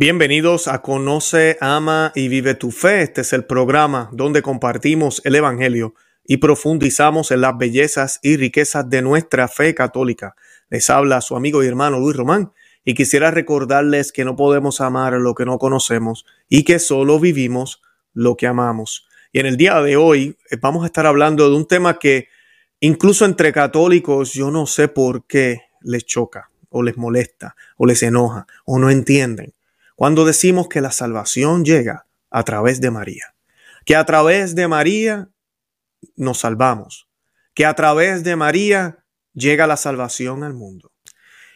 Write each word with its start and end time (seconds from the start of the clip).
Bienvenidos 0.00 0.68
a 0.68 0.80
Conoce, 0.80 1.58
Ama 1.60 2.12
y 2.14 2.28
Vive 2.28 2.54
tu 2.54 2.70
Fe. 2.70 3.02
Este 3.02 3.22
es 3.22 3.32
el 3.32 3.46
programa 3.46 4.08
donde 4.12 4.42
compartimos 4.42 5.20
el 5.24 5.34
Evangelio 5.34 5.96
y 6.24 6.36
profundizamos 6.36 7.32
en 7.32 7.40
las 7.40 7.58
bellezas 7.58 8.20
y 8.22 8.36
riquezas 8.36 8.88
de 8.88 9.02
nuestra 9.02 9.48
fe 9.48 9.74
católica. 9.74 10.36
Les 10.70 10.88
habla 10.88 11.20
su 11.20 11.34
amigo 11.34 11.64
y 11.64 11.66
hermano 11.66 11.98
Luis 11.98 12.16
Román 12.16 12.52
y 12.84 12.94
quisiera 12.94 13.32
recordarles 13.32 14.12
que 14.12 14.24
no 14.24 14.36
podemos 14.36 14.80
amar 14.80 15.14
lo 15.14 15.34
que 15.34 15.44
no 15.44 15.58
conocemos 15.58 16.24
y 16.48 16.62
que 16.62 16.78
solo 16.78 17.18
vivimos 17.18 17.82
lo 18.14 18.36
que 18.36 18.46
amamos. 18.46 19.08
Y 19.32 19.40
en 19.40 19.46
el 19.46 19.56
día 19.56 19.82
de 19.82 19.96
hoy 19.96 20.36
eh, 20.48 20.58
vamos 20.60 20.84
a 20.84 20.86
estar 20.86 21.06
hablando 21.06 21.50
de 21.50 21.56
un 21.56 21.66
tema 21.66 21.98
que 21.98 22.28
incluso 22.78 23.24
entre 23.24 23.52
católicos 23.52 24.32
yo 24.32 24.52
no 24.52 24.66
sé 24.66 24.86
por 24.86 25.26
qué 25.26 25.62
les 25.80 26.06
choca 26.06 26.52
o 26.68 26.84
les 26.84 26.96
molesta 26.96 27.56
o 27.76 27.84
les 27.84 28.00
enoja 28.04 28.46
o 28.64 28.78
no 28.78 28.90
entienden 28.90 29.54
cuando 29.98 30.24
decimos 30.24 30.68
que 30.68 30.80
la 30.80 30.92
salvación 30.92 31.64
llega 31.64 32.06
a 32.30 32.44
través 32.44 32.80
de 32.80 32.92
María, 32.92 33.34
que 33.84 33.96
a 33.96 34.04
través 34.06 34.54
de 34.54 34.68
María 34.68 35.28
nos 36.14 36.38
salvamos, 36.38 37.08
que 37.52 37.66
a 37.66 37.74
través 37.74 38.22
de 38.22 38.36
María 38.36 39.04
llega 39.34 39.66
la 39.66 39.76
salvación 39.76 40.44
al 40.44 40.54
mundo. 40.54 40.92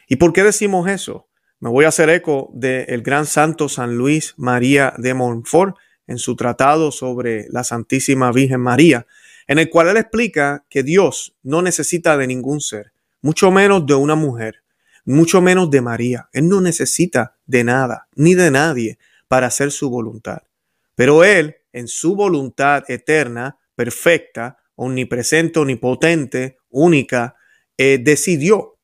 ¿Y 0.09 0.17
por 0.17 0.33
qué 0.33 0.43
decimos 0.43 0.91
eso? 0.91 1.29
Me 1.61 1.71
voy 1.71 1.85
a 1.85 1.91
hacer 1.91 2.11
eco 2.11 2.51
del 2.53 3.03
gran 3.03 3.27
santo 3.27 3.69
San 3.69 3.95
Luis 3.95 4.35
María 4.37 4.93
de 4.99 5.15
Montfort 5.15 5.77
en 6.09 6.19
su 6.19 6.35
tratado 6.35 6.91
sobre 6.91 7.47
la 7.51 7.63
Santísima 7.63 8.33
Virgen 8.33 8.61
María, 8.61 9.07
en 9.47 9.61
el 9.61 9.71
cual 9.71 9.87
él 9.87 9.99
explica 9.99 10.65
que 10.69 10.83
Dios 10.83 11.37
no 11.45 11.63
necesita 11.63 12.17
de 12.17 12.27
ningún 12.27 12.61
ser, 12.61 12.93
mucho 13.21 13.53
menos 13.53 13.87
de 13.87 13.95
una 13.95 14.17
mujer, 14.17 14.65
mucho 15.05 15.41
menos 15.41 15.71
de 15.71 15.81
María. 15.81 16.29
Él 16.33 16.49
no 16.49 16.61
necesita 16.61 17.37
de 17.47 17.65
nada 17.65 18.09
ni 18.15 18.35
de 18.35 18.51
nadie 18.51 18.99
para 19.29 19.47
hacer 19.47 19.71
su 19.71 19.91
voluntad. 19.91 20.43
Pero 20.95 21.25
Él, 21.25 21.57
en 21.73 21.89
su 21.89 22.15
voluntad 22.15 22.85
eterna, 22.89 23.59
perfecta, 23.75 24.59
omnipresente, 24.75 25.59
omnipotente, 25.59 26.59
única, 26.69 27.37
eh, 27.79 27.99
decidió 28.03 28.79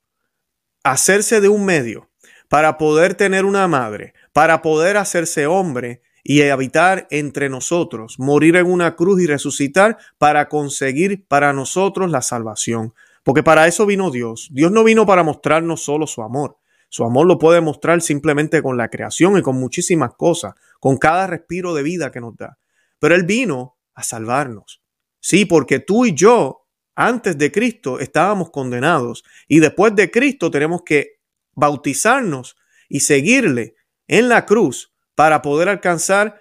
hacerse 0.83 1.41
de 1.41 1.49
un 1.49 1.65
medio 1.65 2.11
para 2.49 2.79
poder 2.79 3.15
tener 3.15 3.45
una 3.45 3.69
madre, 3.69 4.15
para 4.33 4.63
poder 4.63 4.97
hacerse 4.97 5.47
hombre 5.47 6.03
y 6.25 6.43
habitar 6.43 7.07
entre 7.11 7.49
nosotros, 7.49 8.19
morir 8.19 8.57
en 8.57 8.67
una 8.67 8.97
cruz 8.97 9.21
y 9.23 9.27
resucitar 9.27 9.99
para 10.19 10.49
conseguir 10.49 11.27
para 11.27 11.53
nosotros 11.53 12.11
la 12.11 12.23
salvación. 12.23 12.95
Porque 13.29 13.43
para 13.43 13.67
eso 13.67 13.85
vino 13.85 14.11
Dios. 14.11 14.49
Dios 14.53 14.73
no 14.73 14.83
vino 14.85 15.05
para 15.05 15.23
mostrarnos 15.23 15.83
solo 15.83 16.07
su 16.07 16.23
amor. 16.23 16.57
Su 16.89 17.05
amor 17.05 17.27
lo 17.27 17.37
puede 17.37 17.61
mostrar 17.61 18.01
simplemente 18.01 18.63
con 18.63 18.79
la 18.79 18.89
creación 18.89 19.37
y 19.37 19.43
con 19.43 19.57
muchísimas 19.57 20.15
cosas, 20.15 20.55
con 20.81 20.97
cada 20.97 21.27
respiro 21.27 21.75
de 21.75 21.83
vida 21.83 22.11
que 22.11 22.23
nos 22.23 22.39
da. 22.39 22.59
Pero 22.99 23.15
Él 23.15 23.25
vino 23.25 23.77
a 23.93 24.03
salvarnos. 24.03 24.83
Sí, 25.21 25.45
porque 25.45 25.79
tú 25.79 26.07
y 26.07 26.15
yo, 26.15 26.67
antes 26.95 27.37
de 27.37 27.53
Cristo, 27.53 28.01
estábamos 28.01 28.51
condenados 28.51 29.25
y 29.47 29.59
después 29.61 29.95
de 29.95 30.11
Cristo 30.11 30.51
tenemos 30.51 30.81
que 30.83 31.19
bautizarnos 31.53 32.57
y 32.89 33.01
seguirle 33.01 33.75
en 34.07 34.31
la 34.31 34.47
cruz 34.47 34.95
para 35.15 35.43
poder 35.43 35.69
alcanzar 35.69 36.41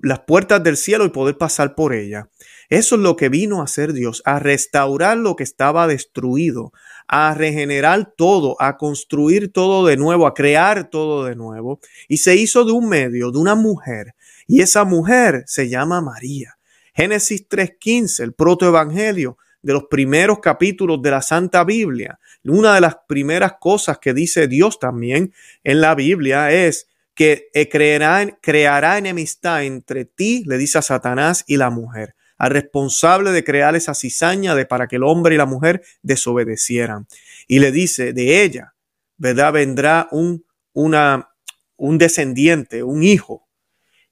las, 0.00 0.20
puertas 0.20 0.62
del 0.62 0.76
cielo 0.76 1.04
y 1.04 1.10
poder 1.10 1.38
pasar 1.38 1.74
por 1.74 1.94
ella. 1.94 2.28
Eso 2.68 2.94
es 2.94 3.00
lo 3.00 3.16
que 3.16 3.28
vino 3.28 3.60
a 3.60 3.64
hacer 3.64 3.92
Dios, 3.92 4.22
a 4.24 4.38
restaurar 4.38 5.16
lo 5.16 5.36
que 5.36 5.42
estaba 5.42 5.86
destruido, 5.86 6.72
a 7.08 7.34
regenerar 7.34 8.12
todo, 8.16 8.56
a 8.60 8.76
construir 8.76 9.52
todo 9.52 9.86
de 9.86 9.96
nuevo, 9.96 10.26
a 10.26 10.34
crear 10.34 10.88
todo 10.90 11.24
de 11.24 11.34
nuevo. 11.34 11.80
Y 12.08 12.18
se 12.18 12.36
hizo 12.36 12.64
de 12.64 12.72
un 12.72 12.88
medio, 12.88 13.32
de 13.32 13.38
una 13.38 13.56
mujer. 13.56 14.14
Y 14.46 14.62
esa 14.62 14.84
mujer 14.84 15.42
se 15.46 15.68
llama 15.68 16.00
María. 16.00 16.58
Génesis 16.94 17.48
3.15, 17.48 18.22
el 18.22 18.34
protoevangelio 18.34 19.36
de 19.62 19.72
los 19.72 19.84
primeros 19.84 20.38
capítulos 20.40 21.02
de 21.02 21.10
la 21.10 21.22
Santa 21.22 21.64
Biblia. 21.64 22.18
Una 22.44 22.74
de 22.74 22.80
las 22.80 22.96
primeras 23.06 23.54
cosas 23.60 23.98
que 23.98 24.14
dice 24.14 24.48
Dios 24.48 24.78
también 24.78 25.32
en 25.64 25.80
la 25.80 25.94
Biblia 25.94 26.50
es 26.50 26.88
que 27.20 27.68
creará, 27.70 28.38
creará 28.40 28.96
enemistad 28.96 29.64
entre 29.64 30.06
ti, 30.06 30.42
le 30.46 30.56
dice 30.56 30.78
a 30.78 30.82
Satanás, 30.82 31.44
y 31.46 31.58
la 31.58 31.68
mujer 31.68 32.14
al 32.38 32.52
responsable 32.52 33.32
de 33.32 33.44
crear 33.44 33.76
esa 33.76 33.92
cizaña 33.92 34.54
de 34.54 34.64
para 34.64 34.88
que 34.88 34.96
el 34.96 35.02
hombre 35.02 35.34
y 35.34 35.38
la 35.38 35.44
mujer 35.44 35.82
desobedecieran. 36.00 37.06
Y 37.46 37.58
le 37.58 37.70
dice, 37.70 38.14
de 38.14 38.42
ella, 38.42 38.72
¿verdad? 39.18 39.52
Vendrá 39.52 40.08
un, 40.10 40.46
un 40.72 41.98
descendiente, 41.98 42.82
un 42.82 43.02
hijo, 43.02 43.46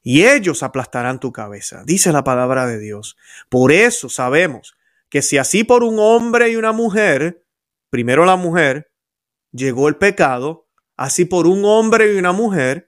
y 0.03 0.27
ellos 0.27 0.63
aplastarán 0.63 1.21
tu 1.21 1.33
cabeza, 1.33 1.85
dice 1.87 2.13
la 2.13 2.25
palabra 2.25 2.67
de 2.67 2.79
Dios. 2.79 3.17
Por 3.49 3.73
eso 3.73 4.11
sabemos 4.11 4.77
que 5.09 5.23
si 5.23 5.39
así 5.39 5.65
por 5.65 5.83
un 5.83 5.99
hombre 5.99 6.51
y 6.51 6.57
una 6.57 6.73
mujer, 6.73 7.47
primero 7.89 8.27
la 8.27 8.37
mujer, 8.37 8.91
llegó 9.53 9.89
el 9.89 9.97
pecado, 9.97 10.69
así 10.99 11.25
por 11.25 11.47
un 11.47 11.65
hombre 11.65 12.13
y 12.13 12.19
una 12.19 12.33
mujer, 12.33 12.88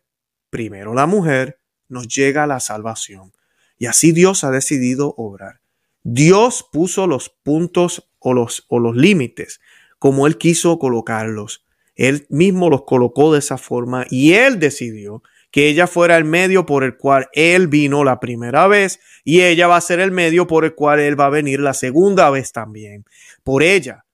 primero 0.51 0.95
la 0.95 1.07
mujer, 1.07 1.61
nos 1.89 2.09
llega 2.09 2.47
la 2.47 2.61
salvación. 2.61 3.33
Y 3.79 3.87
así 3.87 4.13
Dios 4.13 4.45
ha 4.45 4.51
decidido 4.51 5.15
obrar. 5.17 5.61
Dios 6.03 6.67
puso 6.71 7.07
los 7.07 7.31
puntos 7.31 8.11
o 8.19 8.35
los, 8.35 8.67
o 8.69 8.79
los 8.79 8.97
límites 8.97 9.61
como 10.01 10.27
Él 10.27 10.39
quiso 10.39 10.79
colocarlos. 10.79 11.65
Él 11.95 12.27
mismo 12.31 12.71
los 12.71 12.85
colocó 12.85 13.33
de 13.33 13.39
esa 13.39 13.59
forma 13.59 14.07
y 14.11 14.33
Él 14.33 14.59
decidió 14.59 15.23
que 15.51 15.69
ella 15.69 15.87
fuera 15.87 16.17
el 16.17 16.25
medio 16.25 16.65
por 16.65 16.85
el 16.85 16.97
cual 16.97 17.29
Él 17.33 17.69
vino 17.69 18.03
la 18.03 18.19
primera 18.19 18.67
vez 18.67 19.01
y 19.25 19.43
ella 19.43 19.67
va 19.67 19.77
a 19.77 19.81
ser 19.81 20.01
el 20.01 20.11
medio 20.11 20.47
por 20.47 20.65
el 20.65 20.75
cual 20.75 21.01
Él 21.01 21.21
va 21.21 21.27
a 21.27 21.31
venir 21.31 21.61
la 21.61 21.75
segunda 21.75 22.31
vez 22.31 22.53
también. 22.53 23.05
Por 23.45 23.63
ella, 23.63 24.07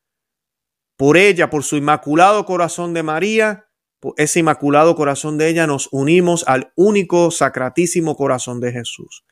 por 0.97 1.17
ella, 1.17 1.51
por 1.51 1.63
su 1.63 1.77
inmaculado 1.77 2.45
corazón 2.47 2.93
de 2.93 3.05
María, 3.05 3.66
ese 4.17 4.41
inmaculado 4.41 4.95
corazón 4.97 5.39
de 5.39 5.49
ella 5.49 5.67
nos 5.67 5.89
unimos 5.93 6.45
al 6.47 6.73
único 6.77 7.31
sacratísimo 7.31 8.17
corazón 8.17 8.61
de 8.61 8.73
Jesús 8.73 9.25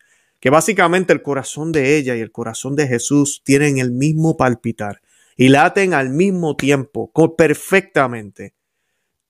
que 0.44 0.50
básicamente 0.50 1.14
el 1.14 1.22
corazón 1.22 1.72
de 1.72 1.96
ella 1.96 2.16
y 2.16 2.20
el 2.20 2.30
corazón 2.30 2.76
de 2.76 2.86
Jesús 2.86 3.40
tienen 3.46 3.78
el 3.78 3.92
mismo 3.92 4.36
palpitar 4.36 5.00
y 5.38 5.48
laten 5.48 5.94
al 5.94 6.10
mismo 6.10 6.54
tiempo, 6.54 7.10
perfectamente. 7.34 8.52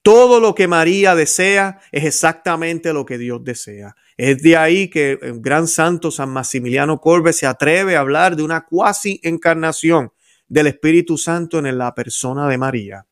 Todo 0.01 0.41
lo 0.41 0.53
que 0.53 0.67
María 0.67 1.15
desea 1.15 1.79
es 1.93 2.03
exactamente 2.03 2.91
lo 2.91 3.05
que 3.05 3.17
Dios 3.17 3.45
desea. 3.45 3.95
Es 4.17 4.41
de 4.41 4.57
ahí 4.57 4.89
que 4.89 5.17
el 5.21 5.39
gran 5.39 5.69
santo 5.69 6.11
San 6.11 6.31
Maximiliano 6.31 6.99
Corbe 6.99 7.31
se 7.31 7.47
atreve 7.47 7.95
a 7.95 8.01
hablar 8.01 8.35
de 8.35 8.43
una 8.43 8.65
cuasi 8.65 9.21
encarnación 9.23 10.11
del 10.49 10.67
Espíritu 10.67 11.17
Santo 11.17 11.59
en 11.59 11.77
la 11.77 11.95
persona 11.95 12.49
de 12.49 12.57
María. 12.57 13.05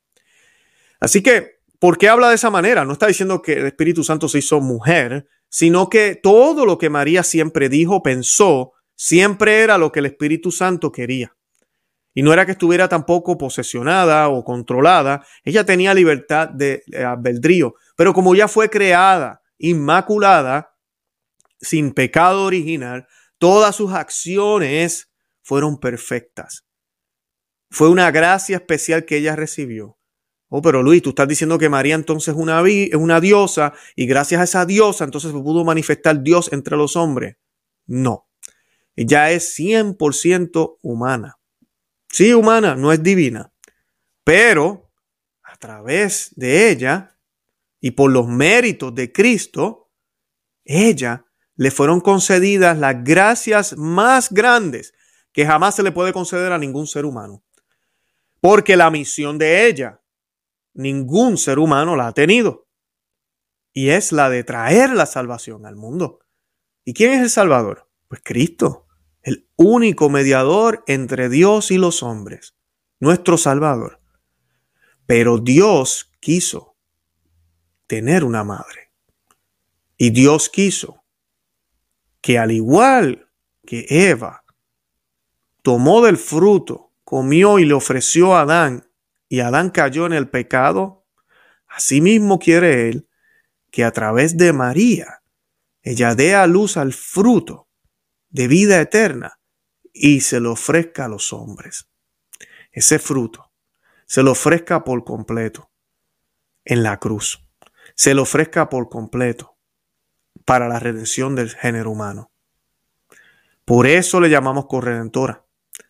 Así 1.00 1.24
que, 1.24 1.62
¿por 1.84 1.98
qué 1.98 2.08
habla 2.08 2.30
de 2.30 2.36
esa 2.36 2.50
manera? 2.50 2.86
No 2.86 2.94
está 2.94 3.08
diciendo 3.08 3.42
que 3.42 3.56
el 3.56 3.66
Espíritu 3.66 4.06
Santo 4.06 4.30
se 4.30 4.38
hizo 4.38 4.62
mujer, 4.62 5.28
sino 5.50 5.90
que 5.90 6.16
todo 6.16 6.66
lo 6.66 6.78
que 6.78 6.90
María 6.90 7.24
siempre 7.24 7.68
dijo, 7.68 8.02
pensó, 8.02 8.72
siempre 8.96 9.60
era 9.60 9.78
lo 9.78 9.92
que 9.92 10.00
el 10.00 10.06
Espíritu 10.06 10.50
Santo 10.50 10.94
quería. 10.94 11.36
Y 12.14 12.22
no 12.24 12.32
era 12.32 12.46
que 12.46 12.54
estuviera 12.54 12.88
tampoco 12.88 13.38
posesionada 13.38 14.30
o 14.30 14.46
controlada, 14.46 15.26
ella 15.44 15.66
tenía 15.66 15.94
libertad 15.94 16.48
de 16.48 16.84
albedrío, 17.06 17.76
pero 17.98 18.14
como 18.14 18.34
ya 18.34 18.48
fue 18.48 18.70
creada, 18.70 19.42
inmaculada, 19.58 20.78
sin 21.60 21.92
pecado 21.92 22.46
original, 22.46 23.08
todas 23.38 23.76
sus 23.76 23.92
acciones 23.92 25.12
fueron 25.42 25.78
perfectas. 25.82 26.66
Fue 27.70 27.90
una 27.90 28.10
gracia 28.10 28.56
especial 28.56 29.04
que 29.04 29.18
ella 29.18 29.36
recibió. 29.36 29.98
Oh, 30.56 30.62
pero 30.62 30.84
Luis, 30.84 31.02
tú 31.02 31.10
estás 31.10 31.28
diciendo 31.28 31.58
que 31.58 31.68
María 31.68 31.96
entonces 31.96 32.28
es 32.28 32.40
una, 32.40 32.62
es 32.70 32.94
una 32.94 33.20
diosa 33.20 33.74
y 33.96 34.06
gracias 34.06 34.40
a 34.40 34.44
esa 34.44 34.66
diosa 34.68 35.04
entonces 35.04 35.32
se 35.32 35.40
pudo 35.40 35.66
manifestar 35.66 36.22
Dios 36.22 36.54
entre 36.54 36.78
los 36.78 36.96
hombres. 36.96 37.38
No, 37.88 38.30
ella 38.96 39.32
es 39.32 39.58
100% 39.58 40.78
humana. 40.84 41.40
Sí, 42.08 42.34
humana, 42.34 42.76
no 42.76 42.92
es 42.92 43.02
divina, 43.02 43.52
pero 44.24 44.92
a 45.42 45.56
través 45.56 46.32
de 46.36 46.70
ella 46.70 47.18
y 47.82 47.90
por 47.90 48.12
los 48.12 48.28
méritos 48.28 48.94
de 48.94 49.12
Cristo, 49.12 49.90
ella 50.66 51.26
le 51.56 51.72
fueron 51.72 52.00
concedidas 52.00 52.78
las 52.78 53.04
gracias 53.04 53.76
más 53.76 54.32
grandes 54.32 54.94
que 55.32 55.48
jamás 55.48 55.78
se 55.78 55.82
le 55.82 55.92
puede 55.92 56.14
conceder 56.14 56.52
a 56.52 56.60
ningún 56.60 56.86
ser 56.86 57.06
humano. 57.06 57.44
Porque 58.40 58.78
la 58.78 58.92
misión 58.92 59.40
de 59.40 59.66
ella 59.66 60.00
ningún 60.74 61.38
ser 61.38 61.60
humano 61.60 61.96
la 61.96 62.08
ha 62.08 62.14
tenido. 62.14 62.68
Y 63.72 63.90
es 63.90 64.12
la 64.12 64.30
de 64.30 64.44
traer 64.44 64.92
la 64.92 65.06
salvación 65.06 65.66
al 65.66 65.76
mundo. 65.76 66.20
¿Y 66.86 66.94
quién 66.94 67.14
es 67.14 67.22
el 67.22 67.30
Salvador? 67.30 67.90
Pues 68.08 68.22
Cristo, 68.24 68.88
el 69.22 69.48
único 69.56 70.10
mediador 70.10 70.84
entre 70.88 71.30
Dios 71.30 71.72
y 71.72 71.78
los 71.78 72.04
hombres, 72.04 72.56
nuestro 73.00 73.38
Salvador. 73.38 74.00
Pero 75.06 75.38
Dios 75.38 76.12
quiso 76.20 76.76
tener 77.88 78.24
una 78.24 78.44
madre. 78.44 78.92
Y 79.98 80.10
Dios 80.10 80.50
quiso 80.50 81.04
que 82.22 82.38
al 82.38 82.52
igual 82.52 83.30
que 83.66 83.86
Eva 83.90 84.44
tomó 85.62 86.02
del 86.02 86.18
fruto, 86.18 86.92
comió 87.04 87.60
y 87.60 87.66
le 87.66 87.74
ofreció 87.74 88.36
a 88.36 88.42
Adán, 88.42 88.88
y 89.34 89.40
Adán 89.40 89.72
cayó 89.72 90.06
en 90.06 90.14
el 90.14 90.30
pecado, 90.30 91.08
asimismo 91.66 92.38
quiere 92.38 92.90
Él 92.90 93.10
que 93.72 93.84
a 93.84 93.90
través 93.90 94.38
de 94.38 94.54
María 94.54 95.24
ella 95.82 96.14
dé 96.14 96.36
a 96.36 96.46
luz 96.46 96.78
al 96.78 96.94
fruto 96.94 97.68
de 98.30 98.48
vida 98.48 98.80
eterna 98.80 99.40
y 99.92 100.22
se 100.22 100.40
lo 100.40 100.52
ofrezca 100.52 101.06
a 101.06 101.08
los 101.08 101.34
hombres. 101.34 101.90
Ese 102.72 103.00
fruto 103.00 103.52
se 104.06 104.22
lo 104.22 104.34
ofrezca 104.34 104.84
por 104.84 105.04
completo 105.04 105.72
en 106.64 106.84
la 106.84 107.00
cruz. 107.00 107.44
Se 107.96 108.14
lo 108.14 108.22
ofrezca 108.22 108.70
por 108.70 108.88
completo 108.88 109.58
para 110.46 110.68
la 110.68 110.78
redención 110.78 111.34
del 111.34 111.50
género 111.50 111.90
humano. 111.90 112.32
Por 113.66 113.88
eso 113.88 114.22
le 114.22 114.30
llamamos 114.30 114.68
corredentora, 114.68 115.44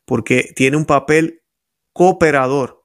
porque 0.06 0.54
tiene 0.56 0.78
un 0.78 0.86
papel 0.86 1.44
cooperador 1.92 2.82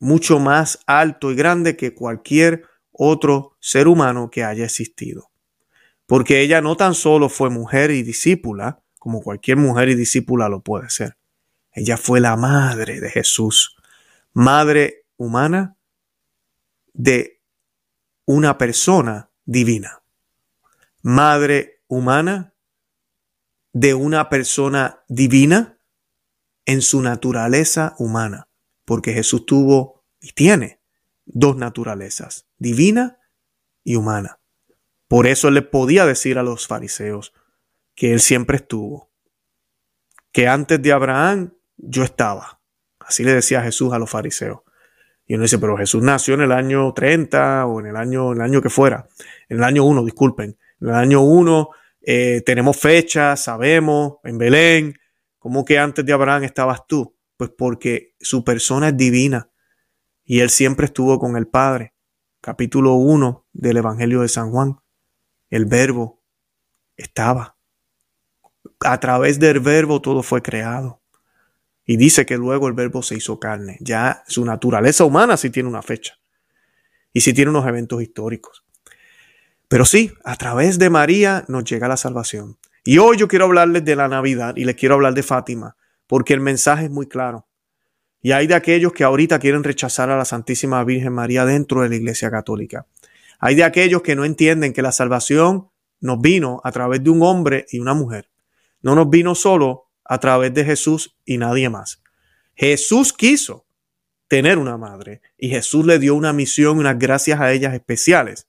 mucho 0.00 0.38
más 0.38 0.80
alto 0.86 1.30
y 1.30 1.34
grande 1.34 1.76
que 1.76 1.94
cualquier 1.94 2.64
otro 2.92 3.56
ser 3.60 3.88
humano 3.88 4.30
que 4.30 4.44
haya 4.44 4.64
existido. 4.64 5.30
Porque 6.06 6.40
ella 6.40 6.60
no 6.60 6.76
tan 6.76 6.94
solo 6.94 7.28
fue 7.28 7.50
mujer 7.50 7.90
y 7.90 8.02
discípula, 8.02 8.82
como 8.98 9.22
cualquier 9.22 9.56
mujer 9.56 9.88
y 9.88 9.94
discípula 9.94 10.48
lo 10.48 10.60
puede 10.60 10.90
ser. 10.90 11.16
Ella 11.72 11.96
fue 11.96 12.20
la 12.20 12.36
madre 12.36 13.00
de 13.00 13.10
Jesús, 13.10 13.76
madre 14.32 15.04
humana 15.16 15.76
de 16.92 17.40
una 18.26 18.56
persona 18.58 19.30
divina, 19.44 20.02
madre 21.02 21.82
humana 21.88 22.54
de 23.72 23.94
una 23.94 24.28
persona 24.28 25.00
divina 25.08 25.78
en 26.64 26.80
su 26.80 27.02
naturaleza 27.02 27.94
humana, 27.98 28.48
porque 28.84 29.12
Jesús 29.12 29.46
tuvo 29.46 30.04
y 30.20 30.32
tiene 30.32 30.80
dos 31.26 31.56
naturalezas, 31.56 32.46
divina 32.58 33.18
y 33.82 33.96
humana. 33.96 34.40
Por 35.08 35.26
eso 35.26 35.48
él 35.48 35.54
le 35.54 35.62
podía 35.62 36.06
decir 36.06 36.38
a 36.38 36.42
los 36.42 36.66
fariseos 36.66 37.32
que 37.94 38.12
él 38.12 38.20
siempre 38.20 38.56
estuvo, 38.56 39.10
que 40.32 40.48
antes 40.48 40.82
de 40.82 40.92
Abraham 40.92 41.54
yo 41.76 42.02
estaba. 42.02 42.60
Así 42.98 43.22
le 43.22 43.34
decía 43.34 43.62
Jesús 43.62 43.92
a 43.92 43.98
los 43.98 44.10
fariseos. 44.10 44.60
Y 45.26 45.34
uno 45.34 45.44
dice, 45.44 45.58
pero 45.58 45.76
Jesús 45.76 46.02
nació 46.02 46.34
en 46.34 46.42
el 46.42 46.52
año 46.52 46.92
30 46.92 47.66
o 47.66 47.80
en 47.80 47.86
el 47.86 47.96
año, 47.96 48.32
en 48.32 48.38
el 48.38 48.42
año 48.42 48.60
que 48.62 48.68
fuera, 48.68 49.08
en 49.48 49.58
el 49.58 49.64
año 49.64 49.84
1, 49.84 50.04
disculpen. 50.04 50.58
En 50.80 50.88
el 50.88 50.94
año 50.94 51.22
1 51.22 51.70
eh, 52.02 52.42
tenemos 52.44 52.78
fechas, 52.78 53.44
sabemos, 53.44 54.16
en 54.24 54.36
Belén, 54.36 54.98
¿cómo 55.38 55.64
que 55.64 55.78
antes 55.78 56.04
de 56.04 56.12
Abraham 56.12 56.44
estabas 56.44 56.86
tú? 56.86 57.13
Pues 57.44 57.56
porque 57.58 58.14
su 58.20 58.42
persona 58.42 58.88
es 58.88 58.96
divina 58.96 59.50
y 60.24 60.40
él 60.40 60.48
siempre 60.48 60.86
estuvo 60.86 61.18
con 61.18 61.36
el 61.36 61.46
Padre. 61.46 61.92
Capítulo 62.40 62.94
1 62.94 63.46
del 63.52 63.76
Evangelio 63.76 64.22
de 64.22 64.28
San 64.28 64.50
Juan. 64.50 64.78
El 65.50 65.66
verbo 65.66 66.22
estaba. 66.96 67.58
A 68.80 68.98
través 68.98 69.38
del 69.38 69.60
verbo 69.60 70.00
todo 70.00 70.22
fue 70.22 70.40
creado. 70.40 71.02
Y 71.84 71.98
dice 71.98 72.24
que 72.24 72.38
luego 72.38 72.66
el 72.66 72.72
verbo 72.72 73.02
se 73.02 73.14
hizo 73.14 73.38
carne. 73.38 73.76
Ya 73.80 74.22
su 74.26 74.42
naturaleza 74.46 75.04
humana 75.04 75.36
sí 75.36 75.50
tiene 75.50 75.68
una 75.68 75.82
fecha. 75.82 76.14
Y 77.12 77.20
sí 77.20 77.34
tiene 77.34 77.50
unos 77.50 77.66
eventos 77.66 78.00
históricos. 78.00 78.64
Pero 79.68 79.84
sí, 79.84 80.14
a 80.24 80.36
través 80.36 80.78
de 80.78 80.88
María 80.88 81.44
nos 81.48 81.64
llega 81.64 81.88
la 81.88 81.98
salvación. 81.98 82.56
Y 82.84 82.96
hoy 82.96 83.18
yo 83.18 83.28
quiero 83.28 83.44
hablarles 83.44 83.84
de 83.84 83.96
la 83.96 84.08
Navidad 84.08 84.56
y 84.56 84.64
les 84.64 84.76
quiero 84.76 84.94
hablar 84.94 85.12
de 85.12 85.22
Fátima, 85.22 85.76
porque 86.06 86.34
el 86.34 86.40
mensaje 86.40 86.84
es 86.84 86.90
muy 86.90 87.06
claro. 87.06 87.46
Y 88.20 88.32
hay 88.32 88.46
de 88.46 88.54
aquellos 88.54 88.92
que 88.92 89.04
ahorita 89.04 89.38
quieren 89.38 89.64
rechazar 89.64 90.10
a 90.10 90.16
la 90.16 90.24
Santísima 90.24 90.82
Virgen 90.84 91.12
María 91.12 91.44
dentro 91.44 91.82
de 91.82 91.90
la 91.90 91.96
Iglesia 91.96 92.30
Católica. 92.30 92.86
Hay 93.38 93.54
de 93.54 93.64
aquellos 93.64 94.02
que 94.02 94.16
no 94.16 94.24
entienden 94.24 94.72
que 94.72 94.82
la 94.82 94.92
salvación 94.92 95.68
nos 96.00 96.20
vino 96.20 96.60
a 96.64 96.72
través 96.72 97.04
de 97.04 97.10
un 97.10 97.22
hombre 97.22 97.66
y 97.70 97.80
una 97.80 97.94
mujer. 97.94 98.30
No 98.80 98.94
nos 98.94 99.10
vino 99.10 99.34
solo 99.34 99.90
a 100.04 100.18
través 100.18 100.54
de 100.54 100.64
Jesús 100.64 101.16
y 101.24 101.38
nadie 101.38 101.68
más. 101.68 102.02
Jesús 102.54 103.12
quiso 103.12 103.66
tener 104.28 104.58
una 104.58 104.76
madre 104.76 105.20
y 105.36 105.50
Jesús 105.50 105.84
le 105.84 105.98
dio 105.98 106.14
una 106.14 106.32
misión, 106.32 106.78
unas 106.78 106.98
gracias 106.98 107.40
a 107.40 107.52
ellas 107.52 107.74
especiales 107.74 108.46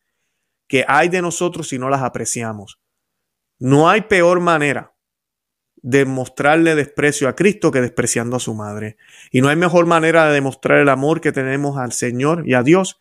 que 0.68 0.86
hay 0.88 1.10
de 1.10 1.22
nosotros 1.22 1.68
si 1.68 1.78
no 1.78 1.90
las 1.90 2.02
apreciamos. 2.02 2.80
No 3.60 3.90
hay 3.90 4.02
peor 4.02 4.40
manera 4.40 4.94
de 5.85 6.05
mostrarle 6.05 6.73
desprecio 6.73 7.29
a 7.29 7.35
Cristo 7.35 7.71
que 7.71 7.79
despreciando 7.79 8.37
a 8.37 8.39
su 8.39 8.55
madre. 8.55 8.97
Y 9.31 9.41
no 9.41 9.49
hay 9.49 9.55
mejor 9.55 9.85
manera 9.85 10.25
de 10.25 10.33
demostrar 10.33 10.79
el 10.79 10.89
amor 10.89 11.21
que 11.21 11.31
tenemos 11.31 11.77
al 11.77 11.91
Señor 11.91 12.47
y 12.47 12.55
a 12.55 12.63
Dios 12.63 12.97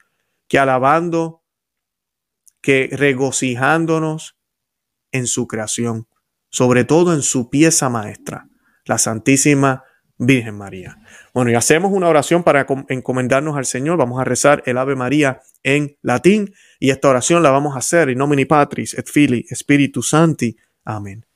que 0.48 0.58
alabando, 0.58 1.42
que 2.60 2.90
regocijándonos 2.92 4.36
en 5.12 5.26
su 5.26 5.46
creación 5.46 6.08
sobre 6.54 6.84
todo 6.84 7.12
en 7.12 7.22
su 7.22 7.50
pieza 7.50 7.88
maestra, 7.88 8.46
la 8.84 8.96
Santísima 8.96 9.82
Virgen 10.18 10.56
María. 10.56 10.98
Bueno, 11.32 11.50
y 11.50 11.54
hacemos 11.54 11.90
una 11.90 12.06
oración 12.06 12.44
para 12.44 12.64
encomendarnos 12.88 13.56
al 13.56 13.64
Señor. 13.64 13.96
Vamos 13.96 14.20
a 14.20 14.24
rezar 14.24 14.62
el 14.64 14.78
Ave 14.78 14.94
María 14.94 15.40
en 15.64 15.96
latín 16.00 16.54
y 16.78 16.90
esta 16.90 17.08
oración 17.08 17.42
la 17.42 17.50
vamos 17.50 17.74
a 17.74 17.80
hacer 17.80 18.08
in 18.08 18.18
nomine 18.18 18.46
Patris 18.46 18.94
et 18.94 19.08
Filii 19.08 19.44
Spiritus 19.52 20.10
Santi. 20.10 20.56
Amén. 20.84 21.26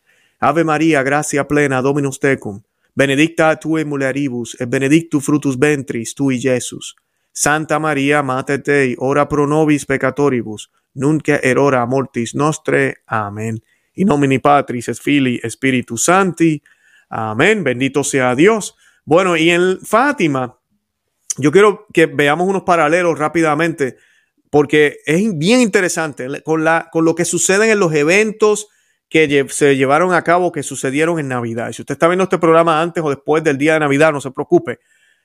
Ave 0.40 0.64
María, 0.64 1.02
gracia 1.02 1.48
plena, 1.48 1.82
Dominus 1.82 2.20
tecum, 2.20 2.62
benedicta 2.94 3.56
tue 3.56 3.84
mulieribus 3.84 4.56
et 4.60 4.68
benedictus 4.68 5.24
frutus 5.24 5.58
ventris 5.58 6.14
tui, 6.14 6.40
Jesus. 6.40 6.94
Santa 7.32 7.78
María, 7.78 8.22
Mater 8.22 8.62
Dei, 8.62 8.94
ora 8.98 9.28
pro 9.28 9.46
nobis 9.46 9.84
peccatoribus, 9.86 10.70
nunc 10.94 11.28
et 11.28 11.56
mortis 11.86 12.34
nostre. 12.34 13.02
Amén. 13.06 13.62
In 13.94 14.08
nomine 14.08 14.40
Patris 14.40 14.88
et 14.88 14.98
Filii 14.98 15.40
Spiritus 15.48 16.04
Santi. 16.04 16.62
Amén. 17.10 17.64
Bendito 17.64 18.04
sea 18.04 18.34
Dios. 18.34 18.76
Bueno, 19.04 19.36
y 19.36 19.50
en 19.50 19.80
Fátima, 19.80 20.58
yo 21.36 21.50
quiero 21.50 21.86
que 21.92 22.06
veamos 22.06 22.48
unos 22.48 22.62
paralelos 22.62 23.18
rápidamente, 23.18 23.96
porque 24.50 24.98
es 25.04 25.36
bien 25.36 25.60
interesante 25.60 26.42
con, 26.42 26.64
la, 26.64 26.88
con 26.92 27.04
lo 27.04 27.14
que 27.14 27.24
suceden 27.24 27.70
en 27.70 27.80
los 27.80 27.92
eventos 27.94 28.68
que 29.08 29.46
se 29.48 29.76
llevaron 29.76 30.12
a 30.12 30.22
cabo, 30.22 30.52
que 30.52 30.62
sucedieron 30.62 31.18
en 31.18 31.28
Navidad. 31.28 31.72
Si 31.72 31.82
usted 31.82 31.94
está 31.94 32.08
viendo 32.08 32.24
este 32.24 32.38
programa 32.38 32.82
antes 32.82 33.02
o 33.02 33.08
después 33.08 33.42
del 33.42 33.56
día 33.56 33.74
de 33.74 33.80
Navidad, 33.80 34.12
no 34.12 34.20
se 34.20 34.30
preocupe. 34.30 34.80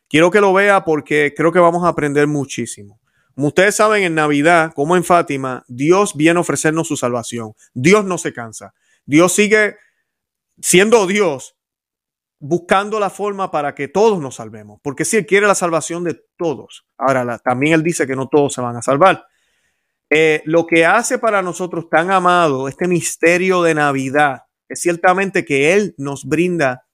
Quiero 0.07 0.31
que 0.31 0.41
lo 0.41 0.53
vea 0.53 0.85
porque 0.85 1.33
creo 1.35 1.51
que 1.51 1.59
vamos 1.59 1.83
a 1.83 1.89
aprender 1.89 2.27
muchísimo. 2.27 2.99
Como 3.35 3.47
ustedes 3.47 3.75
saben, 3.75 4.03
en 4.03 4.15
Navidad, 4.15 4.71
como 4.75 4.95
en 4.95 5.03
Fátima, 5.03 5.65
Dios 5.67 6.15
viene 6.15 6.37
a 6.37 6.41
ofrecernos 6.41 6.87
su 6.87 6.95
salvación. 6.95 7.53
Dios 7.73 8.05
no 8.05 8.17
se 8.17 8.31
cansa. 8.31 8.73
Dios 9.05 9.33
sigue 9.33 9.75
siendo 10.61 11.07
Dios, 11.07 11.55
buscando 12.39 12.99
la 12.99 13.09
forma 13.09 13.49
para 13.49 13.73
que 13.73 13.87
todos 13.87 14.21
nos 14.21 14.35
salvemos. 14.35 14.79
Porque 14.83 15.03
si 15.03 15.17
Él 15.17 15.25
quiere 15.25 15.47
la 15.47 15.55
salvación 15.55 16.03
de 16.03 16.21
todos. 16.37 16.85
Ahora, 16.97 17.39
también 17.39 17.73
Él 17.73 17.83
dice 17.83 18.05
que 18.05 18.15
no 18.15 18.27
todos 18.27 18.53
se 18.53 18.61
van 18.61 18.75
a 18.75 18.81
salvar. 18.81 19.25
Eh, 20.15 20.43
lo 20.45 20.67
que 20.67 20.85
hace 20.85 21.17
para 21.17 21.41
nosotros 21.41 21.89
tan 21.89 22.11
amado 22.11 22.67
este 22.67 22.87
misterio 22.87 23.63
de 23.63 23.73
Navidad 23.73 24.43
es 24.69 24.79
ciertamente 24.79 25.43
que 25.43 25.73
Él 25.73 25.95
nos 25.97 26.25
brinda 26.25 26.85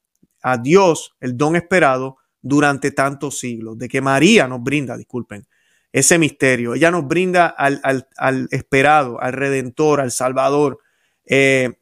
a 0.42 0.58
Dios 0.58 1.18
el 1.20 1.36
don 1.36 1.58
esperado 1.58 2.16
durante 2.42 2.92
tantos 2.92 3.38
siglos, 3.38 3.78
de 3.78 3.90
que 3.90 4.00
María 4.00 4.48
nos 4.48 4.64
brinda, 4.64 4.96
disculpen, 4.96 5.46
ese 5.92 6.18
misterio. 6.18 6.76
Ella 6.76 6.92
nos 6.92 7.06
brinda 7.10 7.48
al, 7.48 8.48
esperado, 8.52 9.20
al 9.22 9.34
redentor, 9.34 10.00
al 10.00 10.12
salvador. 10.12 10.80
Eh, 11.26 11.74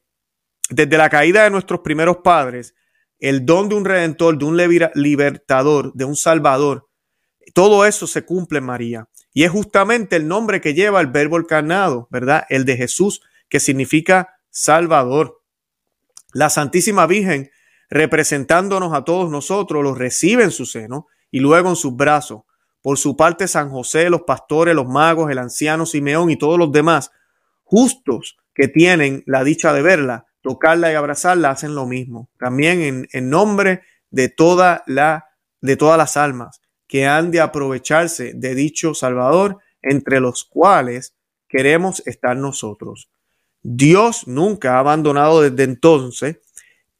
desde 0.70 0.98
la 0.98 1.08
caída 1.08 1.44
de 1.44 1.50
nuestros 1.50 1.82
primeros 1.82 2.16
padres, 2.16 2.74
el 3.20 3.46
don 3.46 3.68
de 3.68 3.76
un 3.76 3.84
redentor, 3.84 4.38
de 4.38 4.44
un 4.44 4.56
libertador, 4.94 5.92
de 5.94 6.04
un 6.04 6.16
salvador, 6.16 6.87
todo 7.52 7.86
eso 7.86 8.06
se 8.06 8.24
cumple 8.24 8.58
en 8.58 8.64
María. 8.64 9.08
Y 9.32 9.44
es 9.44 9.50
justamente 9.50 10.16
el 10.16 10.26
nombre 10.26 10.60
que 10.60 10.74
lleva 10.74 11.00
el 11.00 11.06
verbo 11.06 11.38
encarnado, 11.38 12.08
¿verdad? 12.10 12.44
El 12.48 12.64
de 12.64 12.76
Jesús, 12.76 13.22
que 13.48 13.60
significa 13.60 14.40
salvador. 14.50 15.42
La 16.32 16.50
Santísima 16.50 17.06
Virgen, 17.06 17.50
representándonos 17.88 18.92
a 18.92 19.04
todos 19.04 19.30
nosotros, 19.30 19.82
los 19.82 19.96
recibe 19.96 20.44
en 20.44 20.50
su 20.50 20.66
seno 20.66 21.06
y 21.30 21.40
luego 21.40 21.70
en 21.70 21.76
sus 21.76 21.94
brazos. 21.94 22.42
Por 22.82 22.98
su 22.98 23.16
parte, 23.16 23.48
San 23.48 23.70
José, 23.70 24.10
los 24.10 24.22
pastores, 24.22 24.74
los 24.74 24.86
magos, 24.86 25.30
el 25.30 25.38
anciano 25.38 25.86
Simeón 25.86 26.30
y 26.30 26.36
todos 26.36 26.58
los 26.58 26.72
demás, 26.72 27.10
justos 27.64 28.36
que 28.54 28.68
tienen 28.68 29.22
la 29.26 29.44
dicha 29.44 29.72
de 29.72 29.82
verla, 29.82 30.26
tocarla 30.42 30.90
y 30.92 30.94
abrazarla, 30.94 31.50
hacen 31.50 31.74
lo 31.74 31.86
mismo. 31.86 32.30
También 32.38 32.80
en, 32.82 33.08
en 33.12 33.30
nombre 33.30 33.82
de 34.10 34.28
toda 34.28 34.82
la, 34.86 35.26
de 35.60 35.76
todas 35.76 35.98
las 35.98 36.16
almas 36.16 36.60
que 36.88 37.06
han 37.06 37.30
de 37.30 37.40
aprovecharse 37.40 38.32
de 38.34 38.54
dicho 38.54 38.94
Salvador, 38.94 39.58
entre 39.82 40.20
los 40.20 40.44
cuales 40.44 41.14
queremos 41.48 42.02
estar 42.06 42.36
nosotros. 42.36 43.10
Dios 43.62 44.26
nunca 44.26 44.76
ha 44.76 44.78
abandonado 44.80 45.42
desde 45.42 45.64
entonces 45.64 46.38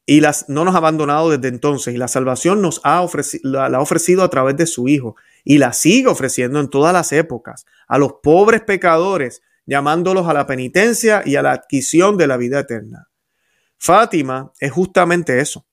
y 0.05 0.21
las, 0.21 0.49
no 0.49 0.65
nos 0.65 0.75
ha 0.75 0.79
abandonado 0.79 1.29
desde 1.29 1.47
entonces 1.49 1.93
y 1.93 1.97
la 1.97 2.07
salvación 2.07 2.61
nos 2.61 2.81
ha 2.83 3.01
ofrecido, 3.01 3.49
la, 3.51 3.65
ha 3.65 3.81
ofrecido 3.81 4.23
a 4.23 4.29
través 4.29 4.55
de 4.57 4.67
su 4.67 4.87
Hijo 4.87 5.15
y 5.43 5.57
la 5.57 5.73
sigue 5.73 6.07
ofreciendo 6.07 6.59
en 6.59 6.69
todas 6.69 6.93
las 6.93 7.11
épocas 7.11 7.65
a 7.87 7.97
los 7.97 8.13
pobres 8.23 8.61
pecadores, 8.61 9.41
llamándolos 9.65 10.27
a 10.27 10.33
la 10.33 10.47
penitencia 10.47 11.23
y 11.25 11.35
a 11.35 11.41
la 11.41 11.51
adquisición 11.51 12.17
de 12.17 12.27
la 12.27 12.37
vida 12.37 12.59
eterna. 12.59 13.09
Fátima 13.77 14.51
es 14.59 14.71
justamente 14.71 15.39
eso. 15.39 15.65